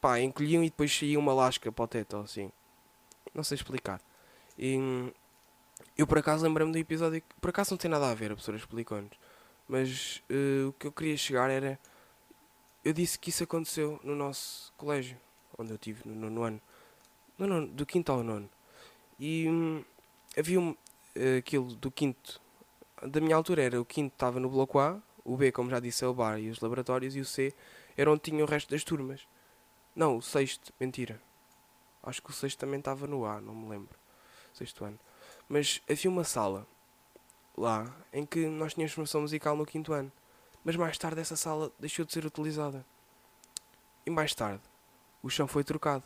pá, 0.00 0.18
encolhiam 0.18 0.64
e 0.64 0.70
depois 0.70 0.96
saía 0.96 1.18
uma 1.18 1.32
lasca 1.32 1.70
para 1.70 1.84
o 1.84 1.88
teto, 1.88 2.16
ou 2.16 2.24
assim. 2.24 2.50
Não 3.32 3.44
sei 3.44 3.54
explicar. 3.54 4.00
E 4.58 4.76
eu 5.96 6.06
por 6.06 6.18
acaso 6.18 6.42
lembrei-me 6.42 6.72
do 6.72 6.78
episódio 6.78 7.20
que 7.20 7.34
por 7.40 7.50
acaso 7.50 7.70
não 7.70 7.78
tem 7.78 7.90
nada 7.90 8.10
a 8.10 8.14
ver, 8.14 8.32
a 8.32 8.34
professora 8.34 8.56
explicou-nos. 8.56 9.12
Mas 9.68 10.20
uh, 10.28 10.68
o 10.68 10.72
que 10.72 10.86
eu 10.88 10.92
queria 10.92 11.16
chegar 11.16 11.48
era. 11.48 11.78
Eu 12.84 12.92
disse 12.92 13.18
que 13.18 13.28
isso 13.30 13.44
aconteceu 13.44 14.00
no 14.02 14.16
nosso 14.16 14.72
colégio, 14.76 15.16
onde 15.56 15.70
eu 15.70 15.78
tive 15.78 16.08
no 16.08 16.42
ano. 16.42 16.60
No 17.38 17.46
nono, 17.46 17.68
do 17.68 17.86
quinto 17.86 18.10
ao 18.10 18.24
nono. 18.24 18.50
E 19.18 19.46
hum, 19.48 19.84
havia 20.36 20.58
um, 20.58 20.70
uh, 20.70 21.38
aquilo 21.38 21.74
do 21.76 21.90
quinto. 21.90 22.40
Da 23.02 23.20
minha 23.20 23.36
altura 23.36 23.62
era 23.62 23.80
o 23.80 23.84
quinto 23.84 24.14
estava 24.14 24.38
no 24.38 24.48
bloco 24.48 24.78
A, 24.78 25.00
o 25.24 25.36
B, 25.36 25.52
como 25.52 25.70
já 25.70 25.80
disse, 25.80 26.04
é 26.04 26.08
o 26.08 26.14
bar 26.14 26.38
e 26.38 26.50
os 26.50 26.60
laboratórios, 26.60 27.16
e 27.16 27.20
o 27.20 27.24
C 27.24 27.54
era 27.96 28.10
onde 28.10 28.22
tinha 28.22 28.44
o 28.44 28.46
resto 28.46 28.70
das 28.70 28.84
turmas. 28.84 29.26
Não, 29.94 30.16
o 30.16 30.22
sexto, 30.22 30.72
mentira. 30.78 31.20
Acho 32.02 32.22
que 32.22 32.30
o 32.30 32.32
sexto 32.32 32.58
também 32.58 32.78
estava 32.78 33.06
no 33.06 33.24
A, 33.24 33.40
não 33.40 33.54
me 33.54 33.68
lembro. 33.68 33.98
Sexto 34.52 34.84
ano. 34.84 34.98
Mas 35.48 35.82
havia 35.88 36.10
uma 36.10 36.24
sala 36.24 36.66
lá 37.56 37.94
em 38.12 38.24
que 38.24 38.46
nós 38.46 38.74
tínhamos 38.74 38.92
formação 38.92 39.20
musical 39.22 39.56
no 39.56 39.66
quinto 39.66 39.92
ano. 39.92 40.10
Mas 40.64 40.76
mais 40.76 40.96
tarde 40.98 41.20
essa 41.20 41.36
sala 41.36 41.72
deixou 41.78 42.04
de 42.04 42.12
ser 42.12 42.24
utilizada. 42.24 42.84
E 44.04 44.10
mais 44.10 44.34
tarde 44.34 44.62
o 45.22 45.28
chão 45.28 45.46
foi 45.46 45.64
trocado. 45.64 46.04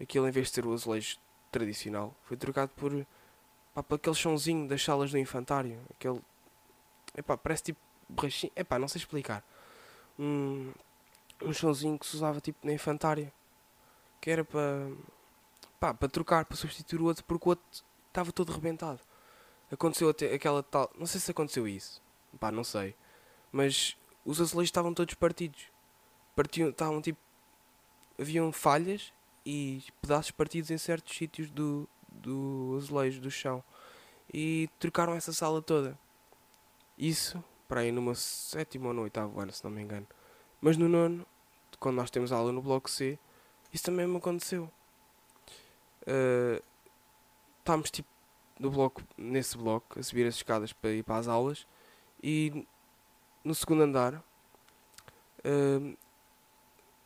Aquilo 0.00 0.26
em 0.26 0.30
vez 0.30 0.48
de 0.48 0.54
ser 0.54 0.66
o 0.66 0.72
azulejo 0.72 1.18
tradicional, 1.50 2.14
foi 2.24 2.36
trocado 2.36 2.72
por, 2.74 3.06
pá, 3.74 3.82
por 3.82 3.96
aquele 3.96 4.16
chãozinho 4.16 4.68
das 4.68 4.82
salas 4.82 5.10
do 5.10 5.18
infantário. 5.18 5.80
Aquele. 5.90 6.20
Epá, 7.16 7.36
parece 7.36 7.64
tipo 7.64 7.80
borrachinho. 8.08 8.52
Epá, 8.56 8.78
não 8.78 8.88
sei 8.88 9.00
explicar. 9.00 9.44
Um, 10.18 10.72
um 11.42 11.52
chãozinho 11.52 11.98
que 11.98 12.06
se 12.06 12.16
usava 12.16 12.40
tipo 12.40 12.66
na 12.66 12.72
infantária. 12.72 13.32
Que 14.20 14.30
era 14.30 14.44
para. 14.44 14.90
pá, 15.80 15.94
para 15.94 16.08
trocar, 16.08 16.44
para 16.44 16.56
substituir 16.56 17.00
o 17.00 17.06
outro, 17.06 17.24
porque 17.24 17.48
o 17.48 17.50
outro 17.50 17.64
estava 18.08 18.32
todo 18.32 18.52
rebentado. 18.52 19.00
Aconteceu 19.70 20.10
até 20.10 20.34
aquela 20.34 20.62
tal. 20.62 20.90
Não 20.98 21.06
sei 21.06 21.20
se 21.20 21.30
aconteceu 21.30 21.66
isso. 21.66 22.02
Pá, 22.38 22.50
não 22.52 22.64
sei. 22.64 22.94
Mas 23.50 23.96
os 24.24 24.40
azulejos 24.40 24.68
estavam 24.68 24.94
todos 24.94 25.14
partidos. 25.14 25.64
Partiam, 26.36 26.70
estavam 26.70 27.00
tipo. 27.00 27.18
Haviam 28.18 28.52
falhas 28.52 29.12
e 29.44 29.82
pedaços 30.00 30.30
partidos 30.30 30.70
em 30.70 30.78
certos 30.78 31.16
sítios 31.16 31.50
do, 31.50 31.88
do 32.22 32.76
azulejo, 32.78 33.20
do 33.20 33.30
chão. 33.30 33.62
E 34.32 34.68
trocaram 34.78 35.14
essa 35.14 35.32
sala 35.32 35.60
toda. 35.60 35.98
Isso, 36.96 37.42
para 37.68 37.80
aí 37.80 37.92
numa 37.92 38.14
sétima 38.14 38.88
ou 38.88 38.94
no 38.94 39.02
oitavo 39.02 39.40
ano, 39.40 39.52
se 39.52 39.62
não 39.64 39.70
me 39.70 39.82
engano. 39.82 40.06
Mas 40.60 40.76
no 40.76 40.88
nono 40.88 41.26
quando 41.82 41.96
nós 41.96 42.10
temos 42.10 42.30
aula 42.30 42.52
no 42.52 42.62
bloco 42.62 42.88
C, 42.88 43.18
isso 43.72 43.82
também 43.82 44.06
me 44.06 44.16
aconteceu. 44.16 44.70
Uh, 46.02 46.62
estávamos 47.58 47.90
tipo 47.90 48.08
no 48.58 48.70
bloco, 48.70 49.02
nesse 49.16 49.58
bloco, 49.58 49.98
a 49.98 50.02
subir 50.02 50.26
as 50.26 50.36
escadas 50.36 50.72
para 50.72 50.90
ir 50.90 51.02
para 51.02 51.16
as 51.16 51.26
aulas 51.26 51.66
e 52.22 52.66
no 53.42 53.54
segundo 53.54 53.82
andar 53.82 54.14
uh, 54.14 55.96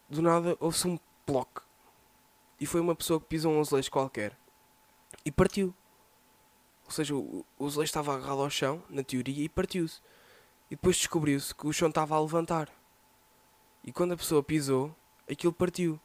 do 0.08 0.20
nada 0.20 0.56
houve-se 0.60 0.86
um 0.86 0.98
bloco 1.26 1.64
e 2.60 2.66
foi 2.66 2.80
uma 2.80 2.94
pessoa 2.94 3.18
que 3.18 3.26
pisou 3.26 3.52
um 3.52 3.60
azulejo 3.60 3.90
qualquer 3.90 4.36
e 5.24 5.32
partiu. 5.32 5.74
Ou 6.84 6.90
seja, 6.90 7.14
o, 7.14 7.44
azulejo 7.60 7.88
estava 7.88 8.14
agarrado 8.14 8.40
ao 8.40 8.50
chão, 8.50 8.82
na 8.88 9.02
teoria, 9.02 9.44
e 9.44 9.48
partiu-se. 9.48 10.00
E 10.70 10.76
depois 10.76 10.96
descobriu-se 10.96 11.54
que 11.54 11.66
o 11.66 11.72
chão 11.72 11.88
estava 11.88 12.16
a 12.16 12.20
levantar. 12.20 12.70
E 13.84 13.92
quando 13.92 14.12
a 14.12 14.16
pessoa 14.16 14.42
pisou, 14.42 14.94
aquilo 15.30 15.52
partiu. 15.52 16.00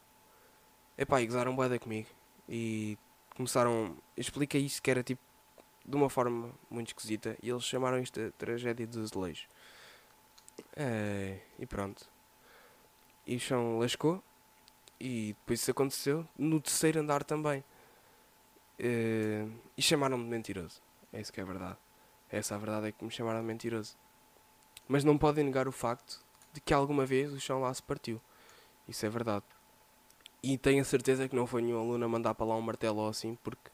Epá, 0.98 1.22
e 1.22 1.26
gozaram 1.26 1.56
boeda 1.56 1.80
comigo. 1.80 2.08
E 2.48 2.98
começaram. 3.36 3.98
Explica 4.16 4.58
isso 4.58 4.82
que 4.82 4.92
era 4.92 5.04
tipo. 5.04 5.22
De 5.84 5.96
uma 5.96 6.10
forma 6.10 6.52
muito 6.70 6.90
esquisita. 6.90 7.36
E 7.42 7.50
eles 7.50 7.64
chamaram 7.64 8.00
isto 8.00 8.20
de 8.20 8.32
tragédia 8.32 8.86
dos 8.86 9.12
azulejos. 9.12 9.48
É, 10.76 11.40
e 11.58 11.66
pronto. 11.66 12.08
E 13.26 13.36
o 13.36 13.40
chão 13.40 13.80
lascou. 13.80 14.24
E 15.00 15.36
depois 15.40 15.60
isso 15.60 15.72
aconteceu 15.72 16.28
no 16.38 16.62
terceiro 16.62 17.00
andar 17.00 17.24
também. 17.24 17.64
É, 18.84 19.46
e 19.78 19.82
chamaram-me 19.82 20.24
de 20.24 20.30
mentiroso. 20.32 20.82
É 21.14 21.22
isso 21.22 21.32
que 21.32 21.40
é 21.40 21.46
verdade. 21.46 21.78
Essa 22.32 22.56
a 22.56 22.58
verdade 22.58 22.88
é 22.88 22.92
que 22.92 23.06
me 23.06 23.12
chamaram 23.12 23.40
de 23.40 23.46
mentiroso. 23.46 23.96
Mas 24.88 25.04
não 25.04 25.20
podem 25.20 25.44
negar 25.44 25.68
o 25.68 25.72
facto 25.72 26.20
de 26.52 26.60
que 26.60 26.74
alguma 26.74 27.06
vez 27.06 27.32
o 27.32 27.40
chão 27.40 27.62
lá 27.62 27.72
se 27.72 27.84
partiu. 27.84 28.20
Isso 28.88 29.06
é 29.06 29.10
verdade. 29.10 29.46
E 30.42 30.58
tenho 30.58 30.82
a 30.82 30.84
certeza 30.84 31.30
que 31.30 31.36
não 31.36 31.46
foi 31.46 31.62
nenhum 31.62 31.80
aluno 31.80 32.04
a 32.04 32.10
mandar 32.10 32.34
para 32.34 32.48
lá 32.48 32.56
um 32.56 32.62
martelo 32.62 33.02
ou 33.02 33.10
assim, 33.10 33.38
porque 33.44 33.70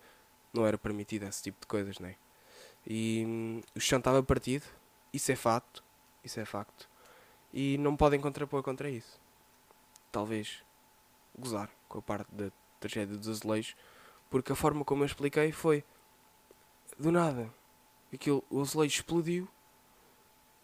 não 0.53 0.65
era 0.65 0.77
permitido 0.77 1.23
esse 1.23 1.41
tipo 1.41 1.61
de 1.61 1.67
coisas, 1.67 1.97
não 1.99 2.09
é? 2.09 2.15
E 2.85 3.23
hum, 3.25 3.61
o 3.73 3.79
chão 3.79 3.99
estava 3.99 4.21
partido, 4.21 4.65
isso 5.13 5.31
é 5.31 5.35
facto, 5.37 5.81
isso 6.21 6.37
é 6.37 6.45
facto. 6.45 6.89
E 7.53 7.77
não 7.77 7.95
podem 7.95 8.19
contrapor 8.19 8.61
contra 8.61 8.89
isso. 8.89 9.21
Talvez 10.11 10.61
gozar 11.37 11.69
com 11.87 11.99
a 11.99 12.01
parte 12.01 12.27
da 12.33 12.51
tragédia 12.79 13.15
dos 13.15 13.29
azulejos, 13.29 13.75
porque 14.29 14.51
a 14.51 14.55
forma 14.55 14.83
como 14.83 15.03
eu 15.03 15.05
expliquei 15.05 15.51
foi 15.51 15.83
do 16.97 17.11
nada. 17.11 17.53
Aquilo, 18.13 18.43
o 18.49 18.61
azulejo 18.61 18.95
explodiu 18.95 19.47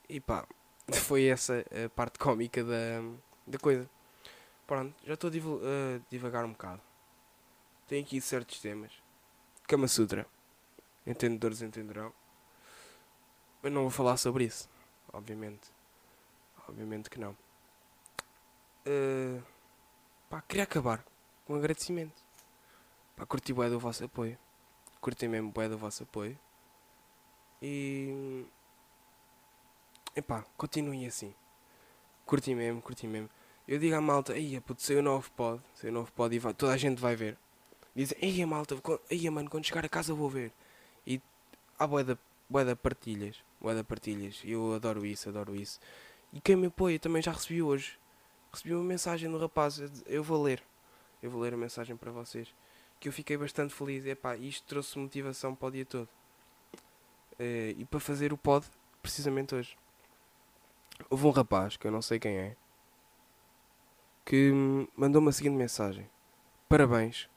e 0.07 0.19
pá, 0.19 0.47
foi 1.05 1.25
essa 1.25 1.65
a 1.85 1.89
parte 1.89 2.19
cómica 2.19 2.63
da, 2.63 3.01
da 3.45 3.57
coisa. 3.57 3.89
Pronto, 4.65 4.95
já 5.05 5.13
estou 5.13 5.27
a 5.27 5.31
div 5.31 5.45
divagar 6.09 6.45
um 6.45 6.51
bocado. 6.51 6.81
Tenho 7.87 8.03
aqui 8.03 8.19
certos 8.21 8.59
temas. 8.59 8.91
Kama 9.67 9.87
Sutra. 9.87 10.25
Entendedores 11.05 11.61
entenderão. 11.61 12.13
Mas 13.61 13.71
não 13.71 13.81
vou 13.81 13.89
falar 13.89 14.17
sobre 14.17 14.45
isso. 14.45 14.69
Obviamente. 15.11 15.69
Obviamente 16.67 17.09
que 17.09 17.19
não. 17.19 17.31
Uh, 18.85 19.43
pá, 20.29 20.41
queria 20.41 20.63
acabar 20.63 21.03
com 21.45 21.53
um 21.53 21.57
agradecimento. 21.57 22.22
Pá, 23.15 23.25
curti 23.25 23.53
bué 23.53 23.69
do 23.69 23.79
vosso 23.79 24.03
apoio. 24.03 24.37
Curti 24.99 25.27
mesmo 25.27 25.51
bué 25.51 25.69
do 25.69 25.77
vosso 25.77 26.03
apoio. 26.03 26.37
E... 27.61 28.45
Epá, 30.15 30.45
continuem 30.57 31.07
assim. 31.07 31.33
Curti 32.25 32.53
mesmo, 32.55 32.81
curti 32.81 33.07
mesmo. 33.07 33.29
Eu 33.67 33.79
digo 33.79 33.95
à 33.95 34.01
malta, 34.01 34.33
aí 34.33 34.59
puto, 34.59 34.81
saiu 34.81 34.99
o 34.99 35.01
novo 35.01 35.31
pod, 35.31 35.63
o 35.83 35.91
novo 35.91 36.11
pod 36.11 36.35
e 36.35 36.39
vai, 36.39 36.53
toda 36.53 36.73
a 36.73 36.77
gente 36.77 36.99
vai 36.99 37.15
ver. 37.15 37.37
Dizem, 37.95 38.17
aí 38.21 38.45
malta, 38.45 38.75
aí 39.09 39.29
mano, 39.29 39.49
quando 39.49 39.65
chegar 39.65 39.85
a 39.85 39.89
casa 39.89 40.13
vou 40.13 40.29
ver. 40.29 40.51
E 41.07 41.21
há 41.79 41.87
bué 41.87 42.03
da, 42.03 42.17
da 42.63 42.75
partilhas, 42.75 43.37
bué 43.61 43.73
da 43.73 43.83
partilhas. 43.83 44.41
Eu 44.43 44.73
adoro 44.73 45.05
isso, 45.05 45.29
adoro 45.29 45.55
isso. 45.55 45.79
E 46.33 46.41
quem 46.41 46.55
me 46.55 46.67
apoia 46.67 46.99
também 46.99 47.21
já 47.21 47.31
recebi 47.31 47.61
hoje. 47.61 47.97
Recebi 48.51 48.73
uma 48.73 48.83
mensagem 48.83 49.29
do 49.31 49.37
rapaz, 49.37 49.79
eu 50.05 50.23
vou 50.23 50.41
ler. 50.43 50.61
Eu 51.21 51.31
vou 51.31 51.41
ler 51.41 51.53
a 51.53 51.57
mensagem 51.57 51.95
para 51.95 52.11
vocês. 52.11 52.53
Que 53.03 53.09
eu 53.09 53.13
fiquei 53.13 53.35
bastante 53.35 53.73
feliz. 53.73 54.05
Epá, 54.05 54.37
isto 54.37 54.65
trouxe 54.65 54.97
motivação 54.97 55.53
para 55.53 55.67
o 55.67 55.71
dia 55.71 55.85
todo. 55.85 56.07
Uh, 57.33 57.75
e 57.77 57.83
para 57.83 57.99
fazer 57.99 58.31
o 58.31 58.37
pod, 58.37 58.65
precisamente 59.01 59.53
hoje. 59.53 59.77
Houve 61.09 61.27
um 61.27 61.31
rapaz, 61.31 61.75
que 61.75 61.85
eu 61.85 61.91
não 61.91 62.01
sei 62.01 62.17
quem 62.17 62.37
é, 62.37 62.55
que 64.23 64.53
mandou-me 64.95 65.27
a 65.27 65.31
seguinte 65.33 65.57
mensagem: 65.57 66.09
Parabéns, 66.69 67.27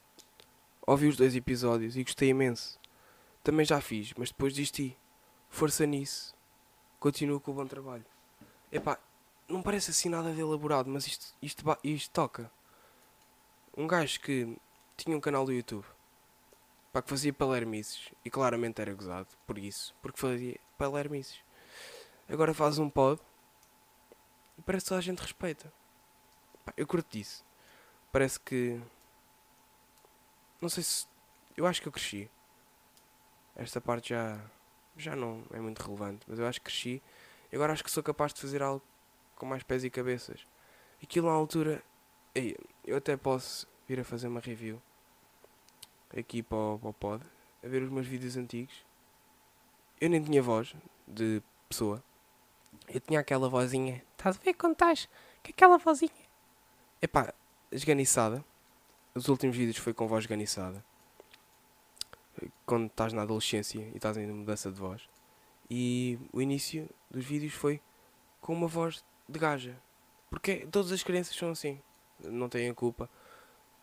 ouvi 0.86 1.08
os 1.08 1.16
dois 1.16 1.34
episódios 1.34 1.96
e 1.96 2.04
gostei 2.04 2.28
imenso. 2.28 2.78
Também 3.42 3.66
já 3.66 3.80
fiz, 3.80 4.14
mas 4.16 4.28
depois 4.28 4.52
desisti. 4.52 4.96
Força 5.50 5.84
nisso. 5.84 6.32
Continuo 7.00 7.40
com 7.40 7.50
o 7.50 7.54
bom 7.54 7.66
trabalho. 7.66 8.06
Epá, 8.70 9.00
não 9.48 9.60
parece 9.62 9.90
assim 9.90 10.08
nada 10.08 10.32
de 10.32 10.40
elaborado, 10.40 10.88
mas 10.88 11.08
isto, 11.08 11.34
isto, 11.42 11.64
isto 11.82 12.12
toca. 12.12 12.52
Um 13.76 13.88
gajo 13.88 14.20
que 14.20 14.56
tinha 14.96 15.16
um 15.16 15.20
canal 15.20 15.44
do 15.44 15.52
YouTube 15.52 15.86
pá, 16.96 17.02
que 17.02 17.10
fazia 17.10 17.32
palermices 17.32 18.10
e 18.24 18.30
claramente 18.30 18.80
era 18.80 18.94
gozado 18.94 19.28
por 19.46 19.58
isso, 19.58 19.94
porque 20.00 20.18
fazia 20.18 20.58
palermices. 20.78 21.40
Agora 22.28 22.54
faz 22.54 22.78
um 22.78 22.88
pod 22.88 23.20
e 24.58 24.62
parece 24.62 24.84
que 24.84 24.88
toda 24.88 24.98
a 24.98 25.02
gente 25.02 25.20
respeita. 25.20 25.70
Pá, 26.64 26.72
eu 26.76 26.86
curto 26.86 27.06
disso. 27.10 27.44
Parece 28.10 28.40
que. 28.40 28.80
Não 30.60 30.68
sei 30.70 30.82
se. 30.82 31.06
Eu 31.56 31.66
acho 31.66 31.82
que 31.82 31.88
eu 31.88 31.92
cresci. 31.92 32.30
Esta 33.54 33.80
parte 33.80 34.10
já. 34.10 34.40
Já 34.96 35.14
não 35.14 35.44
é 35.52 35.60
muito 35.60 35.82
relevante, 35.82 36.24
mas 36.26 36.38
eu 36.38 36.46
acho 36.46 36.58
que 36.60 36.70
cresci. 36.70 37.02
E 37.52 37.56
agora 37.56 37.74
acho 37.74 37.84
que 37.84 37.90
sou 37.90 38.02
capaz 38.02 38.32
de 38.32 38.40
fazer 38.40 38.62
algo 38.62 38.82
com 39.34 39.44
mais 39.44 39.62
pés 39.62 39.84
e 39.84 39.90
cabeças. 39.90 40.46
Aquilo 41.02 41.28
na 41.28 41.34
altura. 41.34 41.82
Eu 42.84 42.96
até 42.96 43.16
posso 43.16 43.66
vir 43.86 44.00
a 44.00 44.04
fazer 44.04 44.28
uma 44.28 44.40
review 44.40 44.80
aqui 46.14 46.42
para 46.42 46.56
o, 46.56 46.78
para 46.78 46.90
o 46.90 46.92
pod, 46.92 47.24
a 47.64 47.68
ver 47.68 47.82
os 47.82 47.90
meus 47.90 48.06
vídeos 48.06 48.36
antigos. 48.36 48.84
Eu 50.00 50.10
nem 50.10 50.22
tinha 50.22 50.42
voz 50.42 50.74
de 51.06 51.42
pessoa. 51.68 52.02
Eu 52.88 53.00
tinha 53.00 53.20
aquela 53.20 53.48
vozinha. 53.48 54.02
Estás 54.16 54.36
a 54.36 54.40
ver 54.40 54.54
quando 54.54 54.72
estás 54.72 55.06
com 55.42 55.50
aquela 55.50 55.78
vozinha? 55.78 56.10
Epá, 57.00 57.32
esganiçada. 57.70 58.44
Os 59.14 59.28
últimos 59.28 59.56
vídeos 59.56 59.78
foi 59.78 59.94
com 59.94 60.06
voz 60.06 60.24
esganiçada. 60.24 60.84
Quando 62.66 62.86
estás 62.86 63.12
na 63.12 63.22
adolescência 63.22 63.80
e 63.80 63.96
estás 63.96 64.16
em 64.16 64.26
mudança 64.26 64.70
de 64.70 64.78
voz. 64.78 65.08
E 65.70 66.18
o 66.32 66.40
início 66.40 66.88
dos 67.10 67.24
vídeos 67.24 67.54
foi 67.54 67.80
com 68.40 68.52
uma 68.52 68.68
voz 68.68 69.02
de 69.28 69.38
gaja. 69.38 69.76
Porque 70.30 70.66
todas 70.66 70.92
as 70.92 71.02
crianças 71.02 71.34
são 71.34 71.50
assim. 71.50 71.80
Não 72.20 72.48
têm 72.48 72.68
a 72.68 72.74
culpa. 72.74 73.08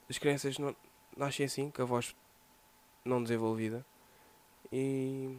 As 0.09 0.17
crianças 0.17 0.57
não, 0.57 0.75
nascem 1.17 1.45
assim, 1.45 1.69
com 1.69 1.81
a 1.81 1.85
voz 1.85 2.15
não 3.05 3.21
desenvolvida. 3.21 3.85
E. 4.71 5.37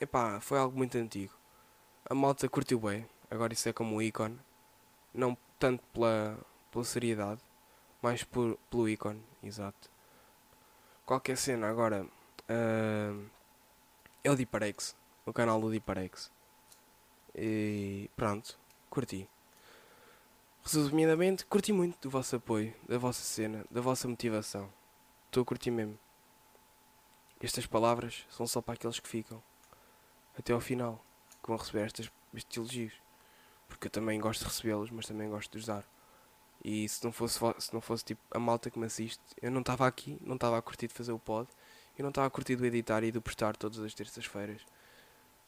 Epá, 0.00 0.40
foi 0.40 0.58
algo 0.58 0.76
muito 0.76 0.96
antigo. 0.96 1.32
A 2.08 2.14
malta 2.14 2.48
curtiu 2.48 2.80
bem. 2.80 3.06
Agora 3.30 3.52
isso 3.52 3.68
é 3.68 3.72
como 3.72 3.96
um 3.96 4.02
ícone. 4.02 4.38
Não 5.14 5.36
tanto 5.58 5.82
pela, 5.92 6.38
pela 6.70 6.84
seriedade, 6.84 7.40
mas 8.00 8.24
por, 8.24 8.56
pelo 8.70 8.88
ícone, 8.88 9.22
exato. 9.42 9.90
Qualquer 11.04 11.36
cena 11.36 11.68
agora. 11.68 12.06
Uh, 12.48 13.28
é 14.24 14.30
o 14.30 14.36
Diparex. 14.36 14.96
O 15.24 15.32
canal 15.32 15.60
do 15.60 15.70
Diparex. 15.70 16.30
E 17.34 18.10
pronto, 18.16 18.58
curti. 18.88 19.28
Resumidamente, 20.64 21.46
curti 21.46 21.72
muito 21.72 21.98
do 22.02 22.10
vosso 22.10 22.36
apoio, 22.36 22.74
da 22.88 22.98
vossa 22.98 23.22
cena, 23.22 23.64
da 23.70 23.80
vossa 23.80 24.06
motivação. 24.08 24.70
Estou 25.30 25.44
a 25.44 25.46
curtir 25.46 25.70
mesmo. 25.70 25.96
Estas 27.40 27.64
palavras 27.64 28.26
são 28.30 28.48
só 28.48 28.60
para 28.60 28.74
aqueles 28.74 28.98
que 28.98 29.08
ficam. 29.08 29.40
Até 30.36 30.52
ao 30.52 30.60
final. 30.60 31.00
Que 31.40 31.46
vão 31.46 31.56
receber 31.56 31.84
estas, 31.84 32.10
estes 32.34 32.56
elogios. 32.56 32.94
Porque 33.68 33.86
eu 33.86 33.90
também 33.92 34.18
gosto 34.18 34.40
de 34.40 34.46
recebê-los, 34.46 34.90
mas 34.90 35.06
também 35.06 35.30
gosto 35.30 35.52
de 35.52 35.58
os 35.58 35.66
dar. 35.66 35.84
E 36.64 36.88
se 36.88 37.04
não 37.04 37.12
fosse, 37.12 37.38
se 37.60 37.72
não 37.72 37.80
fosse 37.80 38.06
tipo 38.06 38.20
a 38.32 38.40
malta 38.40 38.72
que 38.72 38.78
me 38.80 38.86
assiste, 38.86 39.22
eu 39.40 39.52
não 39.52 39.60
estava 39.60 39.86
aqui, 39.86 40.18
não 40.20 40.34
estava 40.34 40.58
a 40.58 40.62
curtir 40.62 40.88
de 40.88 40.94
fazer 40.94 41.12
o 41.12 41.18
pod. 41.18 41.48
Eu 41.96 42.02
não 42.02 42.08
estava 42.08 42.26
a 42.26 42.30
curtir 42.30 42.56
de 42.56 42.66
editar 42.66 43.04
e 43.04 43.12
de 43.12 43.20
postar 43.20 43.56
todas 43.56 43.78
as 43.78 43.94
terças-feiras. 43.94 44.66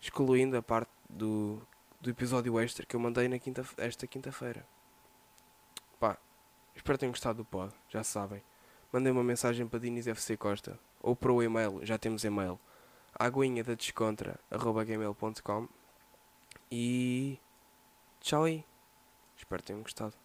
Excluindo 0.00 0.56
a 0.56 0.62
parte 0.62 0.92
do, 1.10 1.60
do 2.00 2.08
episódio 2.08 2.56
extra 2.60 2.86
que 2.86 2.94
eu 2.94 3.00
mandei 3.00 3.26
na 3.26 3.40
quinta, 3.40 3.66
esta 3.78 4.06
quinta-feira. 4.06 4.64
Pá, 5.98 6.16
espero 6.72 6.96
que 6.96 7.00
tenham 7.00 7.12
gostado 7.12 7.38
do 7.38 7.44
pod, 7.44 7.74
já 7.88 8.04
sabem 8.04 8.44
mandem 8.92 9.12
uma 9.12 9.24
mensagem 9.24 9.66
para 9.66 9.80
Diniz 9.80 10.06
FC 10.06 10.36
Costa 10.36 10.78
ou 11.00 11.16
para 11.16 11.32
o 11.32 11.42
e-mail, 11.42 11.80
já 11.82 11.98
temos 11.98 12.24
e-mail, 12.24 12.60
aguinha 13.18 13.64
da 13.64 13.74
descontra, 13.74 14.38
arroba 14.50 14.84
gmail.com 14.84 15.68
e 16.70 17.38
tchau 18.20 18.44
aí. 18.44 18.64
Espero 19.36 19.62
que 19.62 19.66
tenham 19.66 19.82
gostado. 19.82 20.21